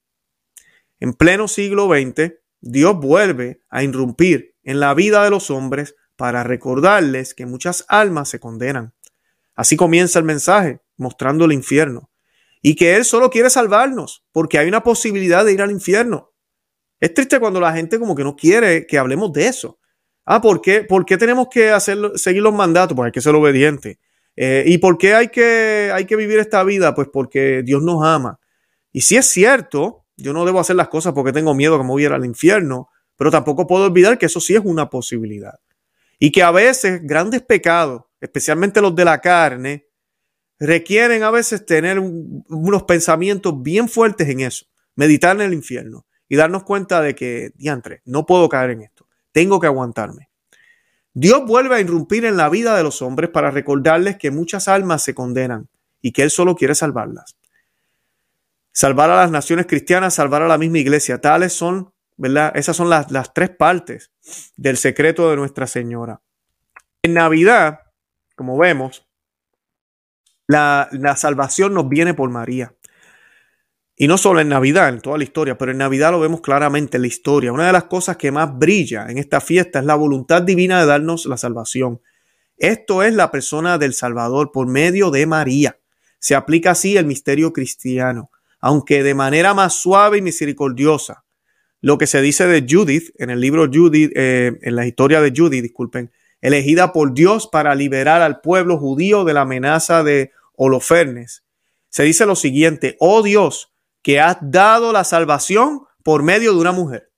En 1.00 1.12
pleno 1.12 1.48
siglo 1.48 1.88
XX, 1.88 2.34
Dios 2.70 2.96
vuelve 2.98 3.60
a 3.68 3.82
irrumpir 3.82 4.54
en 4.62 4.80
la 4.80 4.94
vida 4.94 5.24
de 5.24 5.30
los 5.30 5.50
hombres 5.50 5.94
para 6.16 6.42
recordarles 6.42 7.34
que 7.34 7.46
muchas 7.46 7.84
almas 7.88 8.28
se 8.28 8.40
condenan. 8.40 8.94
Así 9.54 9.76
comienza 9.76 10.18
el 10.18 10.24
mensaje, 10.24 10.80
mostrando 10.96 11.44
el 11.44 11.52
infierno. 11.52 12.10
Y 12.62 12.74
que 12.74 12.96
Él 12.96 13.04
solo 13.04 13.30
quiere 13.30 13.50
salvarnos, 13.50 14.24
porque 14.32 14.58
hay 14.58 14.66
una 14.68 14.82
posibilidad 14.82 15.44
de 15.44 15.52
ir 15.52 15.62
al 15.62 15.70
infierno. 15.70 16.32
Es 16.98 17.14
triste 17.14 17.38
cuando 17.38 17.60
la 17.60 17.72
gente 17.72 17.98
como 17.98 18.14
que 18.14 18.24
no 18.24 18.34
quiere 18.34 18.86
que 18.86 18.98
hablemos 18.98 19.32
de 19.32 19.46
eso. 19.46 19.78
Ah, 20.24 20.40
¿por 20.40 20.60
qué, 20.60 20.82
¿Por 20.82 21.04
qué 21.04 21.16
tenemos 21.16 21.48
que 21.50 21.70
hacer, 21.70 21.98
seguir 22.16 22.42
los 22.42 22.54
mandatos? 22.54 22.96
Pues 22.96 23.06
hay 23.06 23.12
que 23.12 23.20
ser 23.20 23.34
obediente. 23.34 24.00
Eh, 24.34 24.64
¿Y 24.66 24.78
por 24.78 24.98
qué 24.98 25.14
hay 25.14 25.28
que, 25.28 25.90
hay 25.94 26.06
que 26.06 26.16
vivir 26.16 26.38
esta 26.38 26.64
vida? 26.64 26.94
Pues 26.94 27.08
porque 27.12 27.62
Dios 27.62 27.82
nos 27.82 28.04
ama. 28.04 28.40
Y 28.92 29.02
si 29.02 29.16
es 29.16 29.26
cierto, 29.26 30.05
yo 30.16 30.32
no 30.32 30.44
debo 30.44 30.60
hacer 30.60 30.76
las 30.76 30.88
cosas 30.88 31.12
porque 31.12 31.32
tengo 31.32 31.54
miedo 31.54 31.76
que 31.76 31.84
me 31.84 31.90
voy 31.90 32.04
al 32.06 32.24
infierno, 32.24 32.88
pero 33.16 33.30
tampoco 33.30 33.66
puedo 33.66 33.84
olvidar 33.84 34.18
que 34.18 34.26
eso 34.26 34.40
sí 34.40 34.54
es 34.54 34.62
una 34.64 34.88
posibilidad. 34.88 35.58
Y 36.18 36.32
que 36.32 36.42
a 36.42 36.50
veces 36.50 37.00
grandes 37.02 37.42
pecados, 37.42 38.04
especialmente 38.20 38.80
los 38.80 38.94
de 38.94 39.04
la 39.04 39.20
carne, 39.20 39.88
requieren 40.58 41.22
a 41.22 41.30
veces 41.30 41.66
tener 41.66 41.98
unos 41.98 42.82
pensamientos 42.84 43.62
bien 43.62 43.88
fuertes 43.88 44.28
en 44.28 44.40
eso, 44.40 44.66
meditar 44.94 45.36
en 45.36 45.42
el 45.42 45.52
infierno 45.52 46.06
y 46.28 46.36
darnos 46.36 46.64
cuenta 46.64 47.02
de 47.02 47.14
que, 47.14 47.52
diantre, 47.56 48.00
no 48.06 48.24
puedo 48.24 48.48
caer 48.48 48.70
en 48.70 48.82
esto, 48.82 49.06
tengo 49.32 49.60
que 49.60 49.66
aguantarme. 49.66 50.30
Dios 51.12 51.46
vuelve 51.46 51.76
a 51.76 51.80
irrumpir 51.80 52.24
en 52.24 52.36
la 52.36 52.48
vida 52.48 52.76
de 52.76 52.82
los 52.82 53.02
hombres 53.02 53.30
para 53.30 53.50
recordarles 53.50 54.16
que 54.16 54.30
muchas 54.30 54.68
almas 54.68 55.02
se 55.02 55.14
condenan 55.14 55.68
y 56.00 56.12
que 56.12 56.22
Él 56.22 56.30
solo 56.30 56.56
quiere 56.56 56.74
salvarlas 56.74 57.36
salvar 58.76 59.08
a 59.08 59.16
las 59.16 59.30
naciones 59.30 59.64
cristianas, 59.64 60.12
salvar 60.12 60.42
a 60.42 60.48
la 60.48 60.58
misma 60.58 60.78
iglesia. 60.78 61.18
Tales 61.18 61.54
son, 61.54 61.94
¿verdad? 62.18 62.52
Esas 62.54 62.76
son 62.76 62.90
las, 62.90 63.06
tres 63.32 63.48
partes 63.48 64.12
del 64.54 64.76
secreto 64.76 65.30
de 65.30 65.36
Nuestra 65.36 65.66
Señora. 65.66 66.20
En 67.00 67.14
Navidad, 67.14 67.80
como 68.34 68.58
vemos, 68.58 69.06
la, 70.46 70.90
la, 70.92 71.16
salvación 71.16 71.72
nos 71.72 71.88
viene 71.88 72.12
por 72.12 72.28
María. 72.28 72.74
Y 73.96 74.08
no 74.08 74.18
solo 74.18 74.40
en 74.40 74.50
Navidad, 74.50 74.90
en 74.90 75.00
toda 75.00 75.16
la 75.16 75.24
historia, 75.24 75.56
pero 75.56 75.72
en 75.72 75.78
Navidad 75.78 76.10
lo 76.10 76.20
vemos 76.20 76.42
claramente 76.42 76.98
en 76.98 77.02
la 77.02 77.08
historia. 77.08 77.54
Una 77.54 77.68
de 77.68 77.72
las 77.72 77.84
cosas 77.84 78.18
que 78.18 78.30
más 78.30 78.58
brilla 78.58 79.06
en 79.08 79.16
esta 79.16 79.40
fiesta 79.40 79.78
es 79.78 79.86
la 79.86 79.94
voluntad 79.94 80.42
divina 80.42 80.80
de 80.80 80.86
darnos 80.86 81.24
la 81.24 81.38
salvación. 81.38 82.02
Esto 82.58 83.02
es 83.02 83.14
la 83.14 83.30
persona 83.30 83.78
del 83.78 83.94
Salvador 83.94 84.52
por 84.52 84.66
medio 84.66 85.10
de 85.10 85.24
María. 85.24 85.78
Se 86.18 86.34
aplica 86.34 86.72
así 86.72 86.98
el 86.98 87.06
misterio 87.06 87.54
cristiano 87.54 88.28
aunque 88.60 89.02
de 89.02 89.14
manera 89.14 89.54
más 89.54 89.74
suave 89.74 90.18
y 90.18 90.22
misericordiosa. 90.22 91.24
Lo 91.80 91.98
que 91.98 92.06
se 92.06 92.20
dice 92.20 92.46
de 92.46 92.66
Judith, 92.68 93.10
en 93.18 93.30
el 93.30 93.40
libro 93.40 93.68
Judith, 93.72 94.12
eh, 94.16 94.58
en 94.62 94.76
la 94.76 94.86
historia 94.86 95.20
de 95.20 95.32
Judith, 95.34 95.62
disculpen, 95.62 96.10
elegida 96.40 96.92
por 96.92 97.14
Dios 97.14 97.46
para 97.46 97.74
liberar 97.74 98.22
al 98.22 98.40
pueblo 98.40 98.78
judío 98.78 99.24
de 99.24 99.34
la 99.34 99.42
amenaza 99.42 100.02
de 100.02 100.32
Holofernes. 100.54 101.44
Se 101.88 102.02
dice 102.02 102.26
lo 102.26 102.36
siguiente, 102.36 102.96
oh 102.98 103.22
Dios, 103.22 103.72
que 104.02 104.20
has 104.20 104.38
dado 104.40 104.92
la 104.92 105.04
salvación 105.04 105.82
por 106.02 106.22
medio 106.22 106.52
de 106.52 106.60
una 106.60 106.72
mujer. 106.72 107.10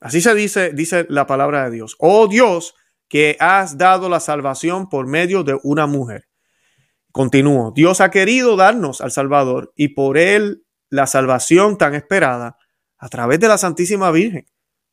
Así 0.00 0.20
se 0.20 0.34
dice, 0.34 0.72
dice 0.72 1.06
la 1.08 1.26
palabra 1.26 1.64
de 1.64 1.70
Dios. 1.76 1.96
Oh 1.98 2.28
Dios, 2.28 2.74
que 3.08 3.36
has 3.40 3.78
dado 3.78 4.08
la 4.08 4.20
salvación 4.20 4.88
por 4.88 5.06
medio 5.06 5.42
de 5.42 5.58
una 5.62 5.86
mujer. 5.86 6.28
Continúo. 7.16 7.72
Dios 7.74 8.02
ha 8.02 8.10
querido 8.10 8.56
darnos 8.56 9.00
al 9.00 9.10
Salvador 9.10 9.72
y 9.74 9.88
por 9.88 10.18
él 10.18 10.66
la 10.90 11.06
salvación 11.06 11.78
tan 11.78 11.94
esperada 11.94 12.58
a 12.98 13.08
través 13.08 13.40
de 13.40 13.48
la 13.48 13.56
Santísima 13.56 14.10
Virgen. 14.10 14.44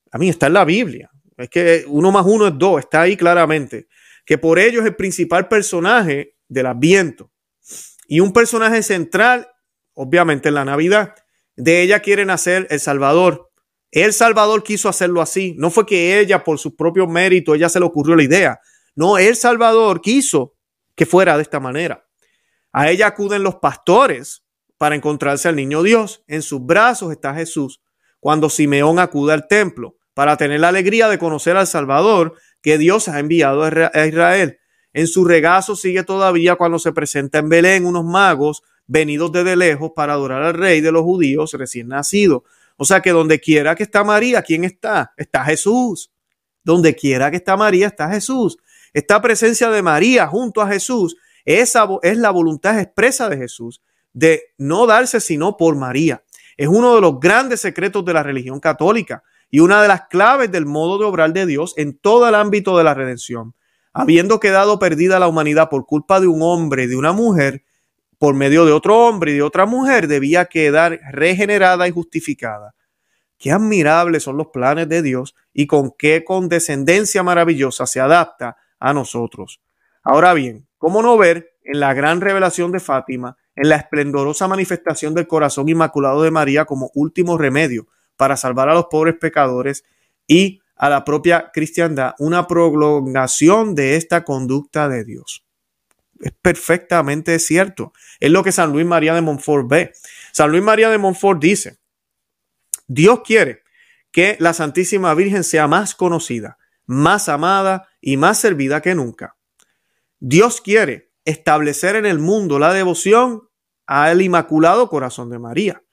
A 0.09 0.17
mí 0.17 0.29
está 0.29 0.47
en 0.47 0.53
la 0.53 0.63
Biblia. 0.63 1.11
Es 1.35 1.49
que 1.49 1.83
uno 1.85 2.13
más 2.13 2.25
uno 2.25 2.47
es 2.47 2.53
dos, 2.57 2.79
está 2.79 3.01
ahí 3.01 3.17
claramente. 3.17 3.89
Que 4.25 4.37
por 4.37 4.57
ello 4.57 4.79
es 4.79 4.85
el 4.85 4.95
principal 4.95 5.49
personaje 5.49 6.37
del 6.47 6.67
Adviento. 6.67 7.29
Y 8.07 8.21
un 8.21 8.31
personaje 8.31 8.83
central, 8.83 9.49
obviamente, 9.93 10.47
en 10.47 10.55
la 10.55 10.63
Navidad. 10.63 11.15
De 11.57 11.81
ella 11.81 11.99
quiere 11.99 12.23
nacer 12.23 12.67
el 12.69 12.79
Salvador. 12.79 13.51
El 13.91 14.13
Salvador 14.13 14.63
quiso 14.63 14.87
hacerlo 14.87 15.21
así. 15.21 15.55
No 15.57 15.71
fue 15.71 15.85
que 15.85 16.21
ella, 16.21 16.45
por 16.45 16.57
su 16.57 16.73
propio 16.77 17.05
mérito, 17.05 17.53
ella 17.53 17.67
se 17.67 17.81
le 17.81 17.85
ocurrió 17.85 18.15
la 18.15 18.23
idea. 18.23 18.61
No, 18.95 19.17
el 19.17 19.35
Salvador 19.35 19.99
quiso 19.99 20.55
que 20.95 21.05
fuera 21.05 21.35
de 21.35 21.43
esta 21.43 21.59
manera. 21.59 22.05
A 22.73 22.89
ella 22.89 23.07
acuden 23.07 23.43
los 23.43 23.55
pastores 23.55 24.43
para 24.77 24.95
encontrarse 24.95 25.47
al 25.47 25.55
niño 25.55 25.83
Dios. 25.83 26.23
En 26.27 26.41
sus 26.41 26.65
brazos 26.65 27.11
está 27.11 27.33
Jesús. 27.35 27.81
Cuando 28.19 28.49
Simeón 28.49 28.99
acude 28.99 29.33
al 29.33 29.47
templo 29.47 29.97
para 30.13 30.37
tener 30.37 30.59
la 30.59 30.69
alegría 30.69 31.07
de 31.07 31.19
conocer 31.19 31.55
al 31.55 31.67
Salvador 31.67 32.35
que 32.61 32.77
Dios 32.77 33.07
ha 33.07 33.19
enviado 33.19 33.63
a 33.63 34.07
Israel. 34.07 34.59
En 34.91 35.07
su 35.07 35.25
regazo 35.25 35.75
sigue 35.75 36.03
todavía 36.03 36.55
cuando 36.55 36.79
se 36.79 36.91
presenta 36.93 37.39
en 37.39 37.49
Belén 37.49 37.85
unos 37.85 38.05
magos 38.05 38.63
venidos 38.85 39.31
desde 39.31 39.55
lejos 39.55 39.91
para 39.95 40.13
adorar 40.13 40.43
al 40.43 40.53
rey 40.53 40.81
de 40.81 40.91
los 40.91 41.03
judíos 41.03 41.53
recién 41.53 41.87
nacido. 41.87 42.43
O 42.77 42.85
sea 42.85 43.01
que 43.01 43.11
donde 43.11 43.39
quiera 43.39 43.75
que 43.75 43.83
está 43.83 44.03
María, 44.03 44.41
¿quién 44.41 44.63
está? 44.63 45.13
Está 45.17 45.43
Jesús. 45.45 46.11
Donde 46.63 46.95
quiera 46.95 47.29
que 47.29 47.37
está 47.37 47.57
María, 47.57 47.87
está 47.87 48.09
Jesús. 48.09 48.57
Esta 48.93 49.21
presencia 49.21 49.69
de 49.69 49.81
María 49.81 50.27
junto 50.27 50.61
a 50.61 50.67
Jesús 50.67 51.17
esa 51.45 51.87
es 52.01 52.17
la 52.17 52.31
voluntad 52.31 52.79
expresa 52.79 53.29
de 53.29 53.37
Jesús 53.37 53.81
de 54.13 54.43
no 54.57 54.85
darse 54.85 55.19
sino 55.19 55.57
por 55.57 55.75
María. 55.75 56.23
Es 56.55 56.67
uno 56.67 56.95
de 56.95 57.01
los 57.01 57.19
grandes 57.19 57.61
secretos 57.61 58.05
de 58.05 58.13
la 58.13 58.23
religión 58.23 58.59
católica 58.59 59.23
y 59.49 59.59
una 59.59 59.81
de 59.81 59.87
las 59.87 60.07
claves 60.07 60.51
del 60.51 60.65
modo 60.65 60.97
de 60.97 61.05
obrar 61.05 61.33
de 61.33 61.45
Dios 61.45 61.73
en 61.77 61.97
todo 61.97 62.27
el 62.27 62.35
ámbito 62.35 62.77
de 62.77 62.83
la 62.83 62.93
redención. 62.93 63.55
Habiendo 63.91 64.39
quedado 64.39 64.79
perdida 64.79 65.19
la 65.19 65.27
humanidad 65.27 65.69
por 65.69 65.85
culpa 65.85 66.19
de 66.19 66.27
un 66.27 66.41
hombre 66.41 66.83
y 66.83 66.87
de 66.87 66.95
una 66.95 67.11
mujer, 67.11 67.63
por 68.17 68.33
medio 68.35 68.65
de 68.65 68.71
otro 68.71 69.05
hombre 69.05 69.31
y 69.31 69.35
de 69.35 69.41
otra 69.41 69.65
mujer, 69.65 70.07
debía 70.07 70.45
quedar 70.45 70.99
regenerada 71.11 71.87
y 71.87 71.91
justificada. 71.91 72.73
Qué 73.37 73.51
admirables 73.51 74.23
son 74.23 74.37
los 74.37 74.47
planes 74.47 74.87
de 74.87 75.01
Dios 75.01 75.35
y 75.53 75.67
con 75.67 75.91
qué 75.97 76.23
condescendencia 76.23 77.21
maravillosa 77.21 77.85
se 77.85 77.99
adapta 77.99 78.55
a 78.79 78.93
nosotros. 78.93 79.61
Ahora 80.01 80.33
bien, 80.33 80.67
¿Cómo 80.83 81.01
no 81.01 81.17
ver 81.17 81.55
en 81.63 81.79
la 81.79 81.93
gran 81.93 82.19
revelación 82.19 82.73
de 82.73 82.81
Fátima, 82.81 83.37
en 83.55 83.69
la 83.69 83.77
esplendorosa 83.77 84.49
manifestación 84.49 85.13
del 85.13 85.27
corazón 85.27 85.69
inmaculado 85.69 86.23
de 86.23 86.29
María 86.29 86.65
como 86.65 86.91
último 86.93 87.37
remedio 87.37 87.87
para 88.17 88.35
salvar 88.35 88.67
a 88.67 88.73
los 88.73 88.87
pobres 88.87 89.15
pecadores 89.15 89.85
y 90.27 90.59
a 90.75 90.89
la 90.89 91.05
propia 91.05 91.51
cristiandad, 91.53 92.15
una 92.19 92.47
prolongación 92.49 93.75
de 93.75 93.95
esta 93.95 94.25
conducta 94.25 94.89
de 94.89 95.05
Dios? 95.05 95.45
Es 96.19 96.33
perfectamente 96.41 97.39
cierto. 97.39 97.93
Es 98.19 98.31
lo 98.31 98.43
que 98.43 98.51
San 98.51 98.73
Luis 98.73 98.85
María 98.85 99.13
de 99.13 99.21
Montfort 99.21 99.69
ve. 99.69 99.93
San 100.33 100.51
Luis 100.51 100.63
María 100.63 100.89
de 100.89 100.97
Montfort 100.97 101.41
dice, 101.41 101.77
Dios 102.87 103.21
quiere 103.23 103.63
que 104.11 104.35
la 104.41 104.51
Santísima 104.51 105.13
Virgen 105.13 105.45
sea 105.45 105.65
más 105.65 105.95
conocida, 105.95 106.57
más 106.85 107.29
amada 107.29 107.87
y 108.01 108.17
más 108.17 108.37
servida 108.37 108.81
que 108.81 108.95
nunca. 108.95 109.37
Dios 110.25 110.61
quiere 110.61 111.11
establecer 111.25 111.97
en 111.97 112.05
el 112.05 112.17
mundo 112.17 112.57
la 112.57 112.71
devoción 112.71 113.41
al 113.85 114.21
Inmaculado 114.21 114.87
Corazón 114.87 115.29
de 115.29 115.37
María. 115.37 115.83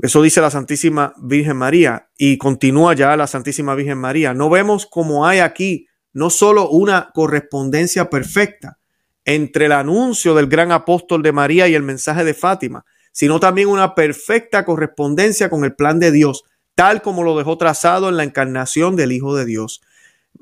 Eso 0.00 0.20
dice 0.20 0.40
la 0.40 0.50
Santísima 0.50 1.14
Virgen 1.16 1.56
María 1.56 2.10
y 2.18 2.38
continúa 2.38 2.92
ya 2.94 3.16
la 3.16 3.28
Santísima 3.28 3.76
Virgen 3.76 3.98
María. 3.98 4.34
No 4.34 4.50
vemos 4.50 4.84
como 4.84 5.28
hay 5.28 5.38
aquí 5.38 5.86
no 6.12 6.28
solo 6.28 6.70
una 6.70 7.10
correspondencia 7.14 8.10
perfecta 8.10 8.80
entre 9.24 9.66
el 9.66 9.72
anuncio 9.72 10.34
del 10.34 10.48
gran 10.48 10.72
apóstol 10.72 11.22
de 11.22 11.30
María 11.30 11.68
y 11.68 11.76
el 11.76 11.84
mensaje 11.84 12.24
de 12.24 12.34
Fátima, 12.34 12.84
sino 13.12 13.38
también 13.38 13.68
una 13.68 13.94
perfecta 13.94 14.64
correspondencia 14.64 15.48
con 15.48 15.62
el 15.62 15.76
plan 15.76 16.00
de 16.00 16.10
Dios, 16.10 16.42
tal 16.74 17.00
como 17.00 17.22
lo 17.22 17.38
dejó 17.38 17.56
trazado 17.58 18.08
en 18.08 18.16
la 18.16 18.24
encarnación 18.24 18.96
del 18.96 19.12
Hijo 19.12 19.36
de 19.36 19.44
Dios. 19.44 19.82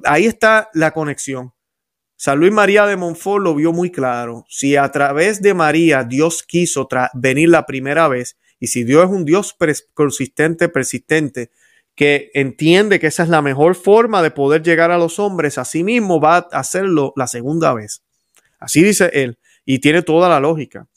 Ahí 0.04 0.24
está 0.24 0.70
la 0.72 0.92
conexión. 0.92 1.52
San 2.20 2.40
Luis 2.40 2.52
María 2.52 2.84
de 2.84 2.96
Montfort 2.96 3.44
lo 3.44 3.54
vio 3.54 3.72
muy 3.72 3.92
claro. 3.92 4.44
Si 4.48 4.74
a 4.74 4.90
través 4.90 5.40
de 5.40 5.54
María 5.54 6.02
Dios 6.02 6.42
quiso 6.42 6.88
venir 7.14 7.48
la 7.48 7.64
primera 7.64 8.08
vez, 8.08 8.36
y 8.58 8.66
si 8.66 8.82
Dios 8.82 9.04
es 9.04 9.10
un 9.10 9.24
Dios 9.24 9.56
consistente, 9.94 10.68
persistente, 10.68 11.52
que 11.94 12.32
entiende 12.34 12.98
que 12.98 13.06
esa 13.06 13.22
es 13.22 13.28
la 13.28 13.40
mejor 13.40 13.76
forma 13.76 14.20
de 14.20 14.32
poder 14.32 14.64
llegar 14.64 14.90
a 14.90 14.98
los 14.98 15.20
hombres, 15.20 15.58
así 15.58 15.84
mismo 15.84 16.20
va 16.20 16.38
a 16.38 16.58
hacerlo 16.58 17.12
la 17.14 17.28
segunda 17.28 17.72
vez. 17.72 18.02
Así 18.58 18.82
dice 18.82 19.10
él. 19.12 19.38
y 19.64 19.78
tiene 19.78 20.02
toda 20.02 20.28
la 20.28 20.40
lógica. 20.40 20.88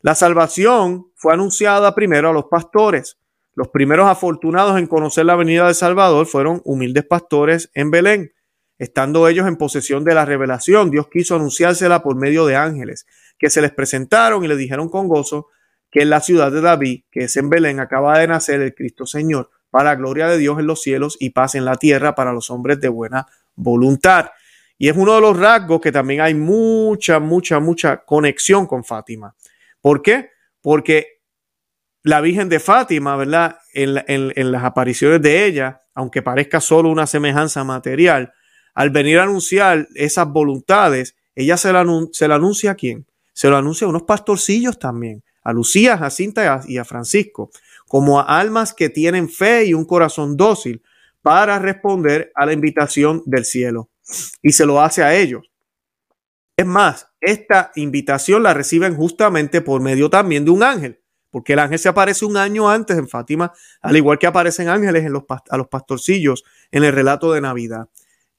La 0.00 0.16
salvación 0.16 1.06
fue 1.14 1.34
anunciada 1.34 1.94
primero 1.94 2.30
a 2.30 2.32
los 2.32 2.46
pastores. 2.46 3.16
Los 3.54 3.68
primeros 3.68 4.08
afortunados 4.08 4.76
en 4.76 4.88
conocer 4.88 5.24
la 5.24 5.36
venida 5.36 5.66
del 5.66 5.74
Salvador 5.76 6.26
fueron 6.26 6.62
humildes 6.64 7.04
pastores 7.04 7.70
en 7.74 7.92
Belén. 7.92 8.33
Estando 8.78 9.28
ellos 9.28 9.46
en 9.46 9.56
posesión 9.56 10.04
de 10.04 10.14
la 10.14 10.24
revelación, 10.24 10.90
Dios 10.90 11.08
quiso 11.08 11.36
anunciársela 11.36 12.02
por 12.02 12.16
medio 12.16 12.46
de 12.46 12.56
ángeles, 12.56 13.06
que 13.38 13.50
se 13.50 13.62
les 13.62 13.72
presentaron 13.72 14.44
y 14.44 14.48
le 14.48 14.56
dijeron 14.56 14.88
con 14.88 15.08
gozo 15.08 15.48
que 15.90 16.02
en 16.02 16.10
la 16.10 16.20
ciudad 16.20 16.50
de 16.50 16.60
David, 16.60 17.04
que 17.10 17.24
es 17.24 17.36
en 17.36 17.50
Belén, 17.50 17.78
acaba 17.78 18.18
de 18.18 18.26
nacer 18.26 18.60
el 18.60 18.74
Cristo 18.74 19.06
Señor, 19.06 19.50
para 19.70 19.94
gloria 19.94 20.28
de 20.28 20.38
Dios 20.38 20.58
en 20.58 20.66
los 20.66 20.82
cielos 20.82 21.16
y 21.20 21.30
paz 21.30 21.54
en 21.54 21.64
la 21.64 21.76
tierra 21.76 22.14
para 22.14 22.32
los 22.32 22.50
hombres 22.50 22.80
de 22.80 22.88
buena 22.88 23.26
voluntad. 23.54 24.30
Y 24.78 24.88
es 24.88 24.96
uno 24.96 25.14
de 25.14 25.20
los 25.20 25.38
rasgos 25.38 25.80
que 25.80 25.92
también 25.92 26.20
hay 26.20 26.34
mucha, 26.34 27.20
mucha, 27.20 27.60
mucha 27.60 28.04
conexión 28.04 28.66
con 28.66 28.84
Fátima. 28.84 29.34
¿Por 29.80 30.02
qué? 30.02 30.30
Porque 30.60 31.20
la 32.02 32.20
Virgen 32.20 32.48
de 32.48 32.60
Fátima, 32.60 33.16
¿verdad? 33.16 33.58
En, 33.72 34.52
las 34.52 34.62
apariciones 34.62 35.22
de 35.22 35.46
ella, 35.46 35.82
aunque 35.94 36.22
parezca 36.22 36.60
solo 36.60 36.90
una 36.90 37.06
semejanza 37.06 37.64
material, 37.64 38.32
al 38.74 38.90
venir 38.90 39.18
a 39.18 39.24
anunciar 39.24 39.88
esas 39.94 40.28
voluntades, 40.28 41.16
ella 41.34 41.56
se 41.56 41.72
la, 41.72 41.84
se 42.12 42.28
la 42.28 42.34
anuncia 42.36 42.72
a 42.72 42.74
quién? 42.74 43.06
Se 43.32 43.48
lo 43.48 43.56
anuncia 43.56 43.86
a 43.86 43.90
unos 43.90 44.02
pastorcillos 44.02 44.78
también, 44.78 45.22
a 45.42 45.52
Lucía, 45.52 45.94
a 45.94 45.98
Jacinta 45.98 46.62
y 46.66 46.78
a 46.78 46.84
Francisco, 46.84 47.50
como 47.88 48.20
a 48.20 48.38
almas 48.38 48.72
que 48.72 48.88
tienen 48.88 49.28
fe 49.28 49.66
y 49.66 49.74
un 49.74 49.84
corazón 49.84 50.36
dócil 50.36 50.82
para 51.22 51.58
responder 51.58 52.32
a 52.34 52.46
la 52.46 52.52
invitación 52.52 53.22
del 53.26 53.44
cielo. 53.44 53.88
Y 54.42 54.52
se 54.52 54.66
lo 54.66 54.80
hace 54.80 55.02
a 55.02 55.14
ellos. 55.14 55.50
Es 56.56 56.66
más, 56.66 57.08
esta 57.20 57.72
invitación 57.74 58.42
la 58.42 58.54
reciben 58.54 58.94
justamente 58.94 59.60
por 59.60 59.80
medio 59.80 60.08
también 60.10 60.44
de 60.44 60.50
un 60.52 60.62
ángel, 60.62 61.00
porque 61.30 61.54
el 61.54 61.58
ángel 61.58 61.78
se 61.78 61.88
aparece 61.88 62.24
un 62.24 62.36
año 62.36 62.70
antes 62.70 62.96
en 62.96 63.08
Fátima, 63.08 63.52
al 63.80 63.96
igual 63.96 64.18
que 64.18 64.26
aparecen 64.26 64.68
ángeles 64.68 65.04
en 65.04 65.12
los, 65.12 65.24
a 65.28 65.56
los 65.56 65.66
pastorcillos 65.68 66.44
en 66.70 66.84
el 66.84 66.92
relato 66.92 67.32
de 67.32 67.40
Navidad. 67.40 67.88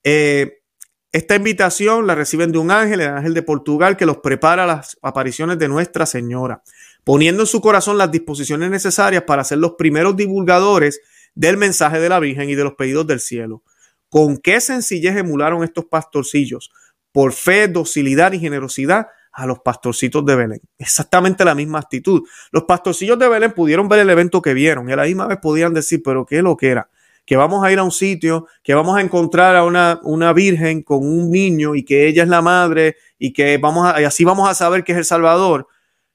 Eh, 0.08 0.62
esta 1.10 1.34
invitación 1.34 2.06
la 2.06 2.14
reciben 2.14 2.52
de 2.52 2.58
un 2.58 2.70
ángel, 2.70 3.00
el 3.00 3.08
ángel 3.08 3.34
de 3.34 3.42
Portugal, 3.42 3.96
que 3.96 4.06
los 4.06 4.18
prepara 4.18 4.62
a 4.62 4.66
las 4.66 4.96
apariciones 5.02 5.58
de 5.58 5.66
Nuestra 5.66 6.06
Señora, 6.06 6.62
poniendo 7.02 7.42
en 7.42 7.48
su 7.48 7.60
corazón 7.60 7.98
las 7.98 8.12
disposiciones 8.12 8.70
necesarias 8.70 9.24
para 9.24 9.42
ser 9.42 9.58
los 9.58 9.72
primeros 9.72 10.16
divulgadores 10.16 11.00
del 11.34 11.56
mensaje 11.56 11.98
de 11.98 12.08
la 12.08 12.20
Virgen 12.20 12.48
y 12.48 12.54
de 12.54 12.62
los 12.62 12.74
pedidos 12.74 13.04
del 13.08 13.18
cielo. 13.18 13.64
Con 14.08 14.36
qué 14.36 14.60
sencillez 14.60 15.16
emularon 15.16 15.64
estos 15.64 15.86
pastorcillos 15.86 16.70
por 17.10 17.32
fe, 17.32 17.66
docilidad 17.66 18.32
y 18.32 18.38
generosidad 18.38 19.08
a 19.32 19.44
los 19.44 19.58
pastorcitos 19.58 20.24
de 20.24 20.36
Belén. 20.36 20.60
Exactamente 20.78 21.44
la 21.44 21.56
misma 21.56 21.80
actitud. 21.80 22.22
Los 22.52 22.62
pastorcillos 22.62 23.18
de 23.18 23.28
Belén 23.28 23.50
pudieron 23.50 23.88
ver 23.88 23.98
el 23.98 24.10
evento 24.10 24.40
que 24.40 24.54
vieron 24.54 24.88
y 24.88 24.92
a 24.92 24.96
la 24.96 25.04
misma 25.04 25.26
vez 25.26 25.38
podían 25.42 25.74
decir, 25.74 26.00
pero 26.04 26.24
qué 26.24 26.42
lo 26.42 26.56
que 26.56 26.68
era, 26.68 26.90
que 27.26 27.36
vamos 27.36 27.64
a 27.64 27.72
ir 27.72 27.78
a 27.78 27.82
un 27.82 27.90
sitio, 27.90 28.46
que 28.62 28.72
vamos 28.74 28.96
a 28.96 29.00
encontrar 29.00 29.56
a 29.56 29.64
una, 29.64 30.00
una 30.04 30.32
virgen 30.32 30.82
con 30.82 30.98
un 30.98 31.30
niño 31.30 31.74
y 31.74 31.84
que 31.84 32.06
ella 32.06 32.22
es 32.22 32.28
la 32.28 32.40
madre 32.40 32.96
y 33.18 33.32
que 33.32 33.58
vamos 33.58 33.92
así 33.94 34.24
vamos 34.24 34.48
a 34.48 34.54
saber 34.54 34.84
que 34.84 34.92
es 34.92 34.98
el 34.98 35.04
Salvador. 35.04 35.66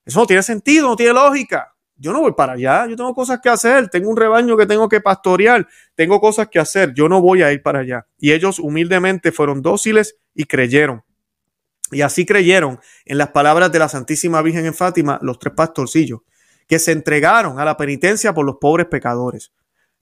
Eso 0.06 0.22
no 0.22 0.26
tiene 0.26 0.42
sentido, 0.42 0.88
no 0.88 0.96
tiene 0.96 1.14
lógica. 1.14 1.76
Yo 1.98 2.14
no 2.14 2.22
voy 2.22 2.32
para 2.32 2.54
allá, 2.54 2.88
yo 2.88 2.96
tengo 2.96 3.14
cosas 3.14 3.40
que 3.44 3.50
hacer, 3.50 3.88
tengo 3.90 4.10
un 4.10 4.18
rebaño 4.18 4.58
que 4.58 4.66
tengo 4.66 4.90
que 4.90 5.02
pastorear, 5.02 5.68
tengo 5.94 6.20
cosas 6.20 6.48
que 6.48 6.58
hacer, 6.58 6.94
yo 6.96 7.08
no 7.08 7.22
voy 7.22 7.44
a 7.44 7.54
ir 7.54 7.62
para 7.62 7.80
allá. 7.80 8.08
Y 8.18 8.32
ellos 8.32 8.58
humildemente 8.58 9.32
fueron 9.32 9.62
dóciles 9.62 10.18
y 10.34 10.46
creyeron. 10.46 11.04
Y 11.92 12.02
así 12.02 12.26
creyeron 12.26 12.80
en 13.06 13.18
las 13.20 13.30
palabras 13.30 13.72
de 13.72 13.80
la 13.80 13.90
Santísima 13.90 14.42
Virgen 14.42 14.66
en 14.66 14.74
Fátima 14.74 15.20
los 15.22 15.38
tres 15.38 15.54
pastorcillos, 15.54 16.22
que 16.68 16.80
se 16.80 16.94
entregaron 16.94 17.60
a 17.60 17.66
la 17.66 17.78
penitencia 17.78 18.34
por 18.34 18.46
los 18.46 18.56
pobres 18.56 18.88
pecadores. 18.88 19.52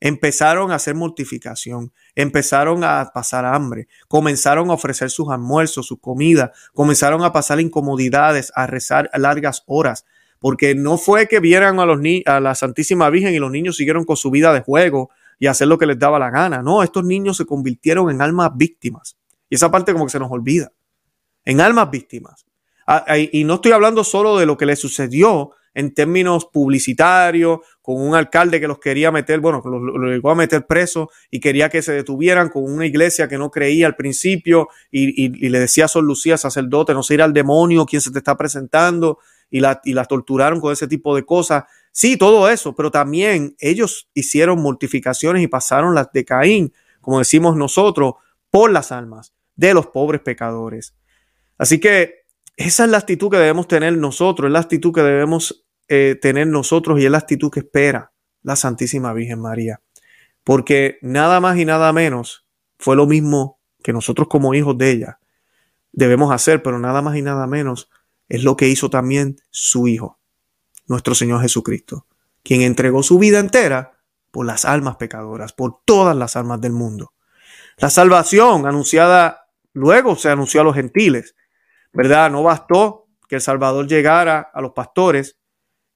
Empezaron 0.02 0.72
a 0.72 0.76
hacer 0.76 0.96
mortificación, 0.96 1.92
empezaron 2.16 2.84
a 2.86 3.12
pasar 3.14 3.46
hambre, 3.46 3.88
comenzaron 4.08 4.70
a 4.70 4.74
ofrecer 4.74 5.10
sus 5.10 5.30
almuerzos, 5.30 5.88
su 5.88 6.00
comida, 6.00 6.54
comenzaron 6.74 7.24
a 7.24 7.34
pasar 7.34 7.60
incomodidades, 7.60 8.54
a 8.56 8.66
rezar 8.66 9.10
largas 9.14 9.64
horas, 9.66 10.06
porque 10.40 10.74
no 10.74 10.98
fue 10.98 11.28
que 11.28 11.42
vieran 11.42 11.80
a, 11.82 11.86
los 11.86 12.00
a 12.26 12.40
la 12.40 12.56
Santísima 12.56 13.10
Virgen 13.10 13.34
y 13.34 13.40
los 13.40 13.52
niños 13.52 13.76
siguieron 13.76 14.06
con 14.06 14.16
su 14.16 14.32
vida 14.32 14.54
de 14.54 14.62
juego 14.62 15.10
y 15.38 15.48
hacer 15.48 15.68
lo 15.68 15.78
que 15.78 15.86
les 15.86 16.00
daba 16.00 16.18
la 16.18 16.30
gana. 16.30 16.62
No, 16.62 16.82
estos 16.82 17.04
niños 17.04 17.36
se 17.36 17.46
convirtieron 17.46 18.10
en 18.10 18.22
almas 18.22 18.52
víctimas. 18.56 19.18
Y 19.50 19.56
esa 19.56 19.70
parte 19.70 19.92
como 19.92 20.06
que 20.06 20.12
se 20.12 20.20
nos 20.20 20.32
olvida. 20.32 20.72
En 21.44 21.60
almas 21.60 21.92
víctimas. 21.92 22.46
Ah, 22.88 23.06
y 23.18 23.44
no 23.44 23.56
estoy 23.56 23.74
hablando 23.74 24.04
solo 24.04 24.38
de 24.38 24.46
lo 24.46 24.58
que 24.58 24.66
les 24.66 24.80
sucedió 24.80 25.52
en 25.74 25.94
términos 25.94 26.46
publicitarios, 26.46 27.60
con 27.82 28.02
un 28.02 28.16
alcalde 28.16 28.60
que 28.60 28.68
los 28.68 28.80
quería 28.80 29.12
meter, 29.12 29.40
bueno, 29.40 29.62
que 29.62 29.70
los, 29.70 29.82
llegó 30.12 30.32
a 30.32 30.36
meter 30.36 30.66
presos 30.66 31.08
y 31.32 31.40
quería 31.40 31.70
que 31.70 31.82
se 31.82 31.94
detuvieran 31.94 32.50
con 32.50 32.64
una 32.64 32.86
iglesia 32.86 33.28
que 33.28 33.38
no 33.38 33.50
creía 33.52 33.88
al 33.88 33.96
principio 33.96 34.70
y, 34.92 35.50
le 35.50 35.60
decía 35.60 35.86
a 35.86 35.88
Sor 35.88 36.04
Lucía, 36.04 36.38
sacerdote, 36.38 36.94
no 36.94 37.04
se 37.04 37.16
irá 37.16 37.26
al 37.26 37.34
demonio, 37.34 37.86
quien 37.86 38.02
se 38.02 38.12
te 38.12 38.20
está 38.20 38.38
presentando 38.38 39.20
y 39.50 39.60
la, 39.60 39.82
y 39.84 39.94
la 39.94 40.06
torturaron 40.06 40.60
con 40.60 40.72
ese 40.74 40.88
tipo 40.88 41.16
de 41.16 41.26
cosas. 41.26 41.64
Sí, 41.92 42.18
todo 42.18 42.50
eso, 42.50 42.76
pero 42.76 42.92
también 42.92 43.56
ellos 43.60 44.10
hicieron 44.14 44.62
mortificaciones 44.62 45.44
y 45.44 45.48
pasaron 45.48 45.96
las 45.96 46.12
de 46.12 46.26
Caín, 46.26 46.74
como 47.02 47.20
decimos 47.20 47.56
nosotros, 47.56 48.14
por 48.52 48.72
las 48.72 48.92
almas 48.92 49.34
de 49.56 49.74
los 49.74 49.88
pobres 49.88 50.22
pecadores. 50.22 50.96
Así 51.58 51.80
que 51.80 52.19
esa 52.60 52.84
es 52.84 52.92
la 52.92 52.98
actitud 52.98 53.32
que 53.32 53.38
debemos 53.38 53.70
tener 53.70 53.98
nosotros, 53.98 54.48
es 54.48 54.52
la 54.52 54.60
actitud 54.60 54.94
que 54.94 55.02
debemos 55.02 55.66
eh, 55.88 56.20
tener 56.22 56.46
nosotros 56.48 57.00
y 57.00 57.06
es 57.06 57.12
la 57.12 57.20
actitud 57.20 57.50
que 57.50 57.62
espera 57.62 58.12
la 58.44 58.58
Santísima 58.58 59.14
Virgen 59.14 59.40
María. 59.40 59.80
Porque 60.44 61.00
nada 61.02 61.40
más 61.40 61.58
y 61.58 61.64
nada 61.64 61.94
menos 61.94 62.46
fue 62.78 62.98
lo 62.98 63.06
mismo 63.06 63.62
que 63.82 63.94
nosotros 63.94 64.28
como 64.28 64.54
hijos 64.54 64.78
de 64.78 64.92
ella 64.92 65.20
debemos 65.94 66.34
hacer, 66.34 66.62
pero 66.62 66.80
nada 66.80 67.02
más 67.02 67.16
y 67.16 67.22
nada 67.22 67.48
menos 67.48 67.90
es 68.28 68.44
lo 68.44 68.58
que 68.58 68.68
hizo 68.68 68.90
también 68.90 69.38
su 69.52 69.88
Hijo, 69.88 70.20
nuestro 70.86 71.16
Señor 71.16 71.42
Jesucristo, 71.42 72.08
quien 72.44 72.62
entregó 72.62 73.04
su 73.04 73.18
vida 73.20 73.40
entera 73.40 74.02
por 74.32 74.46
las 74.46 74.66
almas 74.66 74.98
pecadoras, 74.98 75.54
por 75.54 75.80
todas 75.86 76.16
las 76.16 76.36
almas 76.36 76.60
del 76.60 76.74
mundo. 76.74 77.14
La 77.78 77.90
salvación 77.90 78.68
anunciada 78.68 79.48
luego 79.72 80.18
se 80.18 80.30
anunció 80.30 80.60
a 80.60 80.66
los 80.66 80.76
gentiles, 80.76 81.36
¿verdad? 81.94 82.32
No 82.32 82.44
bastó 82.44 83.08
que 83.28 83.36
el 83.36 83.42
Salvador 83.42 83.88
llegara 83.88 84.40
a 84.54 84.62
los 84.62 84.72
pastores, 84.72 85.38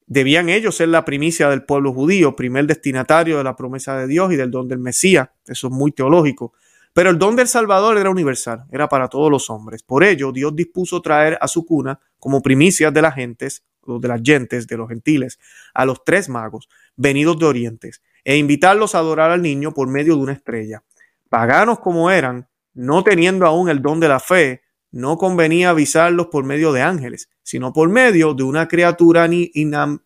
debían 0.06 0.49
ellos 0.49 0.75
ser 0.75 0.89
la 0.89 1.06
primicia 1.06 1.49
del 1.49 1.63
pueblo 1.63 1.93
judío, 1.93 2.36
primer 2.36 2.67
destinatario 2.67 3.38
de 3.38 3.43
la 3.43 3.56
promesa 3.56 3.97
de 3.97 4.08
Dios 4.08 4.32
y 4.32 4.36
del 4.36 4.51
don 4.51 4.67
del 4.67 4.79
Mesías, 4.79 5.29
eso 5.47 5.67
es 5.67 5.73
muy 5.73 5.91
teológico, 5.91 6.53
pero 6.93 7.10
el 7.10 7.17
don 7.17 7.36
del 7.36 7.47
Salvador 7.47 7.97
era 7.97 8.12
universal, 8.12 8.65
era 8.71 8.88
para 8.88 9.08
todos 9.08 9.32
los 9.32 9.49
hombres. 9.49 9.82
Por 9.82 10.03
ello, 10.03 10.32
Dios 10.32 10.56
dispuso 10.56 11.01
traer 11.01 11.38
a 11.41 11.47
su 11.47 11.65
cuna 11.65 11.99
como 12.19 12.41
primicias 12.41 12.93
de 12.93 13.01
las 13.01 13.15
gentes, 13.15 13.65
o 13.82 13.99
de 13.99 14.08
las 14.08 14.21
gentes, 14.23 14.67
de 14.67 14.77
los 14.77 14.88
gentiles, 14.88 15.39
a 15.73 15.86
los 15.86 16.03
tres 16.03 16.29
magos, 16.29 16.69
venidos 16.95 17.39
de 17.39 17.45
orientes, 17.45 18.01
e 18.23 18.38
invitarlos 18.38 18.93
a 18.93 18.99
adorar 18.99 19.32
al 19.32 19.41
niño 19.41 19.73
por 19.73 19.88
medio 19.88 20.15
de 20.15 20.21
una 20.21 20.34
estrella. 20.34 20.84
Paganos 21.29 21.79
como 21.79 22.12
eran, 22.12 22.47
no 22.73 23.03
teniendo 23.03 23.47
aún 23.47 23.69
el 23.69 23.82
don 23.82 23.99
de 23.99 24.08
la 24.08 24.19
fe, 24.19 24.62
no 24.93 25.17
convenía 25.17 25.71
avisarlos 25.71 26.27
por 26.27 26.45
medio 26.45 26.71
de 26.71 26.84
ángeles, 26.84 27.27
sino 27.41 27.73
por 27.73 27.89
medio 27.89 28.36
de 28.36 28.43
una 28.43 28.67
criatura 28.67 29.27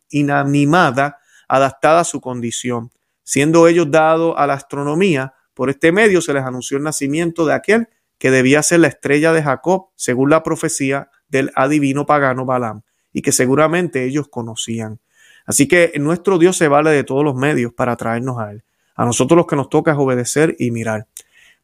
inanimada 0.09 1.19
adaptada 1.49 1.99
a 1.99 2.05
su 2.05 2.21
condición. 2.21 2.91
Siendo 3.23 3.67
ellos 3.67 3.91
dados 3.91 4.33
a 4.37 4.47
la 4.47 4.53
astronomía, 4.53 5.33
por 5.53 5.69
este 5.69 5.91
medio 5.91 6.21
se 6.21 6.33
les 6.33 6.43
anunció 6.43 6.77
el 6.77 6.83
nacimiento 6.83 7.45
de 7.45 7.53
aquel 7.53 7.89
que 8.17 8.31
debía 8.31 8.63
ser 8.63 8.79
la 8.79 8.87
estrella 8.87 9.33
de 9.33 9.43
Jacob, 9.43 9.89
según 9.95 10.29
la 10.29 10.41
profecía 10.41 11.11
del 11.27 11.51
adivino 11.55 12.05
pagano 12.05 12.45
Balaam, 12.45 12.81
y 13.11 13.21
que 13.21 13.33
seguramente 13.33 14.05
ellos 14.05 14.29
conocían. 14.29 14.99
Así 15.45 15.67
que 15.67 15.91
nuestro 15.99 16.37
Dios 16.37 16.55
se 16.55 16.69
vale 16.69 16.91
de 16.91 17.03
todos 17.03 17.25
los 17.25 17.35
medios 17.35 17.73
para 17.73 17.97
traernos 17.97 18.39
a 18.39 18.51
Él. 18.51 18.63
A 18.95 19.03
nosotros 19.03 19.35
los 19.35 19.47
que 19.47 19.57
nos 19.57 19.69
toca 19.69 19.91
es 19.91 19.97
obedecer 19.97 20.55
y 20.59 20.71
mirar. 20.71 21.07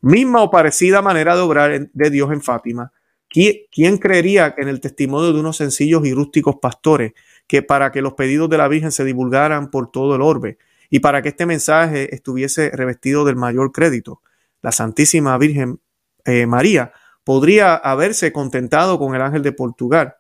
Misma 0.02 0.42
o 0.42 0.52
parecida 0.52 1.02
manera 1.02 1.38
de 1.38 1.42
obrar 1.42 1.90
de 1.94 2.10
Dios 2.10 2.30
en 2.34 2.42
Fátima. 2.42 2.92
¿Quién 3.34 3.98
creería 3.98 4.54
en 4.58 4.68
el 4.68 4.80
testimonio 4.80 5.34
de 5.34 5.40
unos 5.40 5.58
sencillos 5.58 6.06
y 6.06 6.14
rústicos 6.14 6.58
pastores 6.62 7.14
que 7.48 7.64
para 7.64 7.92
que 7.92 8.04
los 8.04 8.14
pedidos 8.14 8.48
de 8.50 8.60
la 8.60 8.68
Virgen 8.68 8.92
se 8.92 9.04
divulgaran 9.04 9.72
por 9.72 9.92
todo 9.92 10.16
el 10.16 10.22
orbe, 10.22 10.60
y 10.94 11.00
para 11.00 11.24
que 11.24 11.30
este 11.30 11.48
mensaje 11.48 12.14
estuviese 12.14 12.70
revestido 12.70 13.26
del 13.26 13.36
mayor 13.36 13.72
crédito, 13.72 14.22
la 14.62 14.72
Santísima 14.72 15.36
Virgen 15.40 15.80
eh, 16.24 16.46
María 16.46 16.94
podría 17.24 17.74
haberse 17.76 18.32
contentado 18.32 19.00
con 19.00 19.16
el 19.16 19.22
ángel 19.24 19.42
de 19.42 19.54
Portugal 19.54 20.18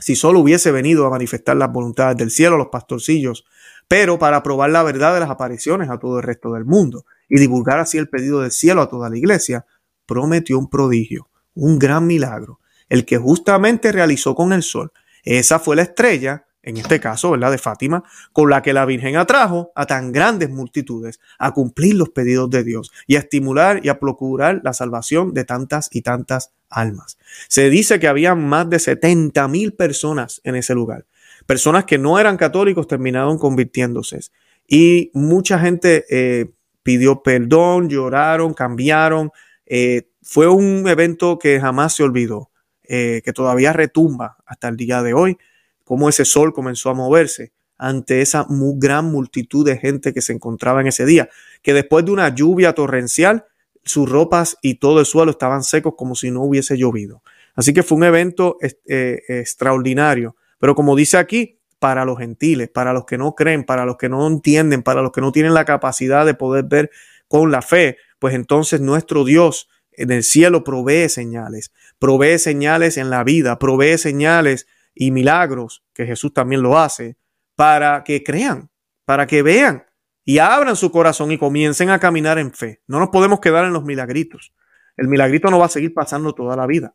si 0.00 0.16
solo 0.16 0.40
hubiese 0.40 0.72
venido 0.72 1.06
a 1.06 1.10
manifestar 1.10 1.56
las 1.56 1.72
voluntades 1.72 2.16
del 2.16 2.32
cielo 2.32 2.56
a 2.56 2.58
los 2.58 2.68
pastorcillos, 2.72 3.44
pero 3.86 4.18
para 4.18 4.42
probar 4.42 4.70
la 4.70 4.82
verdad 4.82 5.14
de 5.14 5.20
las 5.20 5.30
apariciones 5.30 5.88
a 5.88 5.98
todo 5.98 6.18
el 6.18 6.24
resto 6.24 6.52
del 6.54 6.64
mundo 6.64 7.06
y 7.28 7.38
divulgar 7.38 7.78
así 7.78 7.96
el 7.96 8.08
pedido 8.08 8.40
del 8.40 8.50
cielo 8.50 8.82
a 8.82 8.88
toda 8.88 9.08
la 9.08 9.16
iglesia, 9.16 9.64
prometió 10.06 10.58
un 10.58 10.68
prodigio, 10.68 11.28
un 11.54 11.78
gran 11.78 12.06
milagro, 12.06 12.60
el 12.88 13.04
que 13.04 13.16
justamente 13.16 13.92
realizó 13.92 14.34
con 14.34 14.52
el 14.52 14.62
sol. 14.62 14.92
Esa 15.22 15.58
fue 15.58 15.76
la 15.76 15.82
estrella, 15.82 16.46
en 16.62 16.76
este 16.76 17.00
caso, 17.00 17.30
¿verdad? 17.30 17.50
De 17.50 17.58
Fátima, 17.58 18.04
con 18.32 18.50
la 18.50 18.62
que 18.62 18.72
la 18.72 18.86
Virgen 18.86 19.16
atrajo 19.16 19.72
a 19.74 19.86
tan 19.86 20.12
grandes 20.12 20.50
multitudes 20.50 21.20
a 21.38 21.52
cumplir 21.52 21.94
los 21.94 22.10
pedidos 22.10 22.50
de 22.50 22.64
Dios 22.64 22.90
y 23.06 23.16
a 23.16 23.20
estimular 23.20 23.80
y 23.84 23.88
a 23.88 23.98
procurar 23.98 24.60
la 24.64 24.72
salvación 24.72 25.34
de 25.34 25.44
tantas 25.44 25.88
y 25.92 26.02
tantas 26.02 26.52
almas. 26.70 27.18
Se 27.48 27.70
dice 27.70 28.00
que 28.00 28.08
había 28.08 28.34
más 28.34 28.68
de 28.68 28.78
70 28.78 29.46
mil 29.48 29.74
personas 29.74 30.40
en 30.44 30.56
ese 30.56 30.74
lugar. 30.74 31.06
Personas 31.46 31.84
que 31.84 31.98
no 31.98 32.18
eran 32.18 32.36
católicos 32.36 32.86
terminaron 32.86 33.38
convirtiéndose. 33.38 34.20
Y 34.66 35.10
mucha 35.12 35.58
gente 35.58 36.06
eh, 36.08 36.50
pidió 36.82 37.22
perdón, 37.22 37.88
lloraron, 37.88 38.54
cambiaron. 38.54 39.30
Eh, 39.66 40.08
fue 40.24 40.48
un 40.48 40.88
evento 40.88 41.38
que 41.38 41.60
jamás 41.60 41.94
se 41.94 42.02
olvidó, 42.02 42.50
eh, 42.82 43.20
que 43.24 43.34
todavía 43.34 43.74
retumba 43.74 44.38
hasta 44.46 44.68
el 44.68 44.76
día 44.76 45.02
de 45.02 45.12
hoy, 45.12 45.36
cómo 45.84 46.08
ese 46.08 46.24
sol 46.24 46.54
comenzó 46.54 46.88
a 46.88 46.94
moverse 46.94 47.52
ante 47.76 48.22
esa 48.22 48.44
muy 48.44 48.74
gran 48.78 49.04
multitud 49.04 49.66
de 49.66 49.76
gente 49.76 50.14
que 50.14 50.22
se 50.22 50.32
encontraba 50.32 50.80
en 50.80 50.86
ese 50.86 51.04
día, 51.04 51.28
que 51.62 51.74
después 51.74 52.06
de 52.06 52.12
una 52.12 52.34
lluvia 52.34 52.72
torrencial, 52.72 53.44
sus 53.84 54.08
ropas 54.08 54.56
y 54.62 54.76
todo 54.76 55.00
el 55.00 55.06
suelo 55.06 55.30
estaban 55.30 55.62
secos 55.62 55.92
como 55.94 56.14
si 56.14 56.30
no 56.30 56.42
hubiese 56.42 56.78
llovido. 56.78 57.22
Así 57.54 57.74
que 57.74 57.82
fue 57.82 57.98
un 57.98 58.04
evento 58.04 58.56
extraordinario. 58.62 60.36
Pero 60.58 60.74
como 60.74 60.96
dice 60.96 61.18
aquí, 61.18 61.60
para 61.78 62.06
los 62.06 62.16
gentiles, 62.16 62.70
para 62.70 62.94
los 62.94 63.04
que 63.04 63.18
no 63.18 63.34
creen, 63.34 63.64
para 63.64 63.84
los 63.84 63.98
que 63.98 64.08
no 64.08 64.26
entienden, 64.26 64.82
para 64.82 65.02
los 65.02 65.12
que 65.12 65.20
no 65.20 65.32
tienen 65.32 65.52
la 65.52 65.66
capacidad 65.66 66.24
de 66.24 66.32
poder 66.32 66.64
ver 66.64 66.90
con 67.28 67.50
la 67.50 67.60
fe, 67.60 67.98
pues 68.18 68.34
entonces 68.34 68.80
nuestro 68.80 69.24
Dios 69.24 69.68
en 69.96 70.10
el 70.10 70.22
cielo 70.22 70.64
provee 70.64 71.08
señales, 71.08 71.72
provee 71.98 72.38
señales 72.38 72.96
en 72.96 73.10
la 73.10 73.24
vida, 73.24 73.58
provee 73.58 73.98
señales 73.98 74.66
y 74.94 75.10
milagros, 75.10 75.84
que 75.92 76.06
Jesús 76.06 76.32
también 76.32 76.62
lo 76.62 76.78
hace, 76.78 77.16
para 77.56 78.04
que 78.04 78.22
crean, 78.22 78.70
para 79.04 79.26
que 79.26 79.42
vean 79.42 79.84
y 80.24 80.38
abran 80.38 80.76
su 80.76 80.90
corazón 80.90 81.30
y 81.32 81.38
comiencen 81.38 81.90
a 81.90 81.98
caminar 81.98 82.38
en 82.38 82.52
fe. 82.52 82.80
No 82.86 82.98
nos 82.98 83.10
podemos 83.10 83.40
quedar 83.40 83.64
en 83.64 83.72
los 83.72 83.84
milagritos. 83.84 84.52
El 84.96 85.08
milagrito 85.08 85.50
no 85.50 85.58
va 85.58 85.66
a 85.66 85.70
seguir 85.70 85.92
pasando 85.92 86.34
toda 86.34 86.56
la 86.56 86.66
vida. 86.66 86.94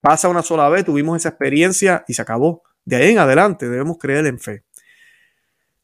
Pasa 0.00 0.28
una 0.28 0.42
sola 0.42 0.68
vez, 0.68 0.84
tuvimos 0.84 1.16
esa 1.16 1.30
experiencia 1.30 2.04
y 2.08 2.14
se 2.14 2.22
acabó. 2.22 2.62
De 2.84 2.96
ahí 2.96 3.10
en 3.10 3.18
adelante 3.18 3.68
debemos 3.68 3.98
creer 3.98 4.26
en 4.26 4.38
fe. 4.38 4.64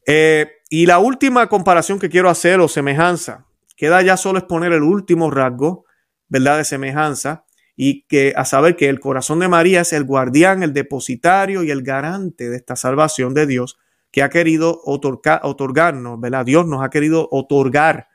Eh, 0.07 0.51
y 0.71 0.87
la 0.87 0.99
última 0.99 1.49
comparación 1.49 1.99
que 1.99 2.09
quiero 2.09 2.31
hacer 2.31 2.61
o 2.61 2.69
semejanza, 2.69 3.47
queda 3.77 4.01
ya 4.03 4.17
solo 4.17 4.39
exponer 4.39 4.73
el 4.73 4.83
último 4.83 5.31
rasgo, 5.31 5.85
¿verdad? 6.33 6.57
De 6.57 6.65
semejanza 6.65 7.45
y 7.77 8.07
que 8.07 8.33
a 8.37 8.47
saber 8.47 8.75
que 8.75 8.89
el 8.89 9.01
corazón 9.01 9.39
de 9.41 9.49
María 9.49 9.83
es 9.83 9.93
el 9.93 10.05
guardián, 10.05 10.63
el 10.63 10.73
depositario 10.73 11.63
y 11.63 11.71
el 11.71 11.83
garante 11.83 12.49
de 12.49 12.57
esta 12.57 12.75
salvación 12.75 13.35
de 13.35 13.47
Dios 13.47 13.79
que 14.11 14.23
ha 14.23 14.31
querido 14.31 14.81
otorgarnos, 14.85 16.19
¿verdad? 16.19 16.47
Dios 16.47 16.67
nos 16.67 16.83
ha 16.83 16.89
querido 16.89 17.29
otorgar 17.31 18.09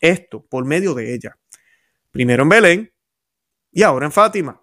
esto 0.00 0.44
por 0.50 0.64
medio 0.64 0.94
de 0.94 1.14
ella. 1.14 1.38
Primero 2.10 2.42
en 2.42 2.48
Belén 2.48 2.92
y 3.70 3.84
ahora 3.84 4.06
en 4.06 4.12
Fátima. 4.12 4.60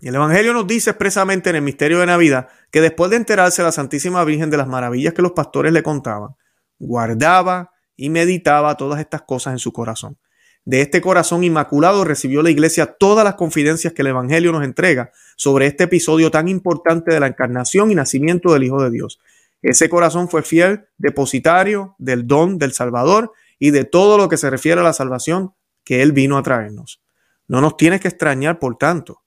Y 0.00 0.08
el 0.08 0.16
Evangelio 0.16 0.52
nos 0.52 0.66
dice 0.66 0.90
expresamente 0.90 1.50
en 1.50 1.56
el 1.56 1.62
misterio 1.62 2.00
de 2.00 2.06
Navidad 2.06 2.48
que 2.72 2.80
después 2.80 3.10
de 3.12 3.18
enterarse 3.18 3.62
la 3.62 3.70
Santísima 3.70 4.24
Virgen 4.24 4.50
de 4.50 4.56
las 4.56 4.66
maravillas 4.66 5.14
que 5.14 5.22
los 5.22 5.32
pastores 5.32 5.72
le 5.72 5.84
contaban, 5.84 6.30
guardaba 6.78 7.70
y 7.94 8.10
meditaba 8.10 8.76
todas 8.76 8.98
estas 8.98 9.22
cosas 9.22 9.52
en 9.52 9.58
su 9.60 9.72
corazón. 9.72 10.18
De 10.66 10.80
este 10.80 11.00
corazón 11.00 11.44
inmaculado 11.44 12.04
recibió 12.04 12.42
la 12.42 12.50
iglesia 12.50 12.86
todas 12.86 13.24
las 13.24 13.36
confidencias 13.36 13.92
que 13.92 14.02
el 14.02 14.08
Evangelio 14.08 14.50
nos 14.50 14.64
entrega 14.64 15.12
sobre 15.36 15.66
este 15.66 15.84
episodio 15.84 16.32
tan 16.32 16.48
importante 16.48 17.14
de 17.14 17.20
la 17.20 17.28
encarnación 17.28 17.92
y 17.92 17.94
nacimiento 17.94 18.52
del 18.52 18.64
Hijo 18.64 18.82
de 18.82 18.90
Dios. 18.90 19.20
Ese 19.62 19.88
corazón 19.88 20.28
fue 20.28 20.42
fiel 20.42 20.88
depositario 20.98 21.94
del 21.98 22.26
don 22.26 22.58
del 22.58 22.72
Salvador 22.72 23.32
y 23.60 23.70
de 23.70 23.84
todo 23.84 24.18
lo 24.18 24.28
que 24.28 24.36
se 24.36 24.50
refiere 24.50 24.80
a 24.80 24.84
la 24.84 24.92
salvación 24.92 25.54
que 25.84 26.02
Él 26.02 26.10
vino 26.10 26.36
a 26.36 26.42
traernos. 26.42 27.00
No 27.46 27.60
nos 27.60 27.76
tienes 27.76 28.00
que 28.00 28.08
extrañar, 28.08 28.58
por 28.58 28.76
tanto, 28.76 29.22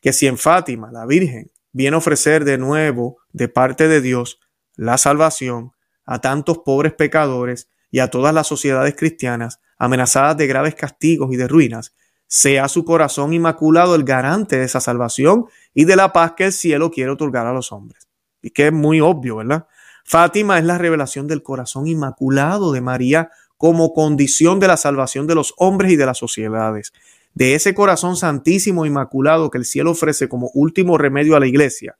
que 0.00 0.12
si 0.12 0.28
en 0.28 0.38
Fátima 0.38 0.92
la 0.92 1.04
Virgen 1.04 1.50
viene 1.72 1.96
a 1.96 1.98
ofrecer 1.98 2.44
de 2.44 2.58
nuevo 2.58 3.18
de 3.32 3.48
parte 3.48 3.88
de 3.88 4.00
Dios 4.00 4.38
la 4.76 4.98
salvación 4.98 5.72
a 6.04 6.20
tantos 6.20 6.58
pobres 6.58 6.92
pecadores 6.92 7.68
y 7.90 7.98
a 7.98 8.08
todas 8.08 8.32
las 8.32 8.46
sociedades 8.46 8.94
cristianas 8.94 9.58
amenazadas 9.80 10.36
de 10.36 10.46
graves 10.46 10.76
castigos 10.76 11.32
y 11.32 11.36
de 11.36 11.48
ruinas, 11.48 11.92
sea 12.28 12.68
su 12.68 12.84
corazón 12.84 13.32
inmaculado 13.32 13.96
el 13.96 14.04
garante 14.04 14.56
de 14.56 14.64
esa 14.66 14.80
salvación 14.80 15.46
y 15.74 15.86
de 15.86 15.96
la 15.96 16.12
paz 16.12 16.34
que 16.36 16.44
el 16.44 16.52
cielo 16.52 16.92
quiere 16.92 17.10
otorgar 17.10 17.48
a 17.48 17.52
los 17.52 17.72
hombres. 17.72 18.06
Y 18.40 18.50
que 18.50 18.68
es 18.68 18.72
muy 18.72 19.00
obvio, 19.00 19.36
¿verdad? 19.36 19.66
Fátima 20.04 20.58
es 20.58 20.64
la 20.64 20.78
revelación 20.78 21.26
del 21.26 21.42
corazón 21.42 21.88
inmaculado 21.88 22.70
de 22.70 22.80
María 22.80 23.30
como 23.56 23.92
condición 23.92 24.60
de 24.60 24.68
la 24.68 24.76
salvación 24.76 25.26
de 25.26 25.34
los 25.34 25.54
hombres 25.56 25.90
y 25.90 25.96
de 25.96 26.06
las 26.06 26.18
sociedades 26.18 26.92
de 27.34 27.54
ese 27.54 27.74
corazón 27.74 28.16
santísimo 28.16 28.86
inmaculado 28.86 29.50
que 29.50 29.58
el 29.58 29.64
cielo 29.64 29.92
ofrece 29.92 30.28
como 30.28 30.50
último 30.54 30.98
remedio 30.98 31.36
a 31.36 31.40
la 31.40 31.46
iglesia 31.46 31.96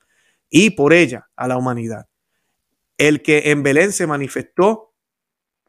y 0.49 0.71
por 0.71 0.93
ella 0.93 1.29
a 1.37 1.47
la 1.47 1.57
humanidad. 1.57 2.09
El 2.99 3.23
que 3.23 3.51
en 3.51 3.63
Belén 3.63 3.93
se 3.93 4.07
manifestó 4.07 4.93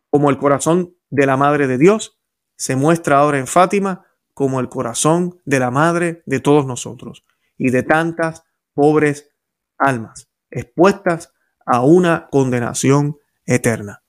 como 0.10 0.30
el 0.30 0.38
corazón 0.38 0.95
de 1.12 1.28
la 1.28 1.38
Madre 1.38 1.67
de 1.67 1.78
Dios, 1.78 2.17
se 2.56 2.76
muestra 2.76 3.19
ahora 3.19 3.38
en 3.38 3.47
Fátima 3.47 4.08
como 4.34 4.60
el 4.60 4.69
corazón 4.69 5.39
de 5.45 5.60
la 5.60 5.69
Madre 5.69 6.24
de 6.26 6.39
todos 6.39 6.65
nosotros 6.65 7.24
y 7.58 7.69
de 7.69 7.84
tantas 7.84 8.43
pobres 8.74 9.30
almas 9.78 10.32
expuestas 10.50 11.34
a 11.65 11.82
una 11.82 12.28
condenación 12.30 13.17
eterna. 13.45 14.04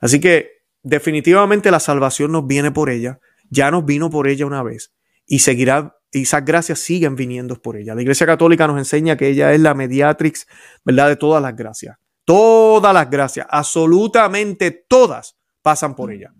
Así 0.00 0.20
que 0.20 0.64
definitivamente 0.82 1.70
la 1.70 1.80
salvación 1.80 2.32
nos 2.32 2.46
viene 2.46 2.70
por 2.70 2.90
ella, 2.90 3.20
ya 3.50 3.70
nos 3.70 3.84
vino 3.84 4.10
por 4.10 4.28
ella 4.28 4.46
una 4.46 4.62
vez 4.62 4.92
y 5.26 5.38
seguirá, 5.38 5.96
y 6.12 6.22
esas 6.22 6.44
gracias 6.44 6.80
siguen 6.80 7.16
viniendo 7.16 7.60
por 7.60 7.76
ella. 7.76 7.94
La 7.94 8.02
Iglesia 8.02 8.26
Católica 8.26 8.66
nos 8.66 8.78
enseña 8.78 9.16
que 9.16 9.28
ella 9.28 9.52
es 9.52 9.60
la 9.60 9.74
mediatrix, 9.74 10.46
¿verdad? 10.84 11.08
De 11.08 11.16
todas 11.16 11.42
las 11.42 11.56
gracias. 11.56 11.96
Todas 12.24 12.94
las 12.94 13.10
gracias, 13.10 13.46
absolutamente 13.50 14.70
todas 14.70 15.36
pasan 15.62 15.94
por 15.94 16.10
ella. 16.10 16.32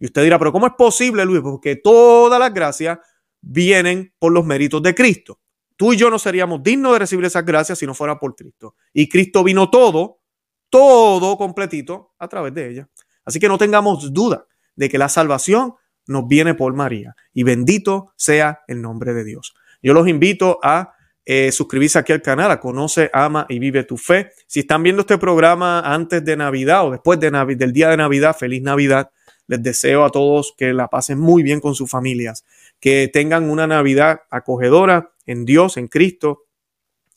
Y 0.00 0.06
usted 0.06 0.24
dirá, 0.24 0.38
pero 0.38 0.50
¿cómo 0.50 0.66
es 0.66 0.72
posible, 0.76 1.24
Luis? 1.24 1.42
Porque 1.42 1.76
todas 1.76 2.40
las 2.40 2.52
gracias 2.52 2.98
vienen 3.40 4.12
por 4.18 4.32
los 4.32 4.44
méritos 4.44 4.82
de 4.82 4.94
Cristo. 4.94 5.38
Tú 5.76 5.92
y 5.92 5.96
yo 5.96 6.10
no 6.10 6.18
seríamos 6.18 6.62
dignos 6.62 6.92
de 6.94 6.98
recibir 6.98 7.24
esas 7.24 7.44
gracias 7.44 7.78
si 7.78 7.86
no 7.86 7.94
fuera 7.94 8.18
por 8.18 8.34
Cristo. 8.34 8.74
Y 8.92 9.08
Cristo 9.08 9.44
vino 9.44 9.70
todo, 9.70 10.20
todo 10.68 11.36
completito 11.36 12.14
a 12.18 12.28
través 12.28 12.54
de 12.54 12.70
ella. 12.70 12.88
Así 13.24 13.38
que 13.38 13.48
no 13.48 13.58
tengamos 13.58 14.12
duda 14.12 14.46
de 14.74 14.88
que 14.88 14.98
la 14.98 15.08
salvación 15.08 15.74
nos 16.06 16.26
viene 16.26 16.54
por 16.54 16.74
María. 16.74 17.14
Y 17.32 17.44
bendito 17.44 18.12
sea 18.16 18.60
el 18.66 18.82
nombre 18.82 19.14
de 19.14 19.24
Dios. 19.24 19.54
Yo 19.82 19.94
los 19.94 20.08
invito 20.08 20.58
a 20.62 20.94
eh, 21.24 21.52
suscribirse 21.52 21.98
aquí 21.98 22.12
al 22.12 22.22
canal, 22.22 22.50
a 22.50 22.58
Conoce, 22.58 23.10
Ama 23.12 23.46
y 23.48 23.58
Vive 23.58 23.84
tu 23.84 23.96
Fe. 23.96 24.32
Si 24.46 24.60
están 24.60 24.82
viendo 24.82 25.02
este 25.02 25.18
programa 25.18 25.80
antes 25.80 26.24
de 26.24 26.36
Navidad 26.36 26.86
o 26.86 26.90
después 26.90 27.20
de 27.20 27.30
del 27.30 27.72
día 27.72 27.88
de 27.88 27.96
Navidad, 27.96 28.36
feliz 28.36 28.62
Navidad. 28.62 29.10
Les 29.50 29.60
deseo 29.60 30.04
a 30.04 30.10
todos 30.10 30.54
que 30.56 30.72
la 30.72 30.86
pasen 30.86 31.18
muy 31.18 31.42
bien 31.42 31.58
con 31.58 31.74
sus 31.74 31.90
familias, 31.90 32.44
que 32.78 33.10
tengan 33.12 33.50
una 33.50 33.66
Navidad 33.66 34.20
acogedora 34.30 35.10
en 35.26 35.44
Dios, 35.44 35.76
en 35.76 35.88
Cristo, 35.88 36.44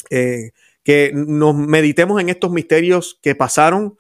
eh, 0.10 0.50
que 0.82 1.12
nos 1.14 1.54
meditemos 1.56 2.20
en 2.20 2.30
estos 2.30 2.50
misterios 2.50 3.20
que 3.22 3.36
pasaron, 3.36 4.00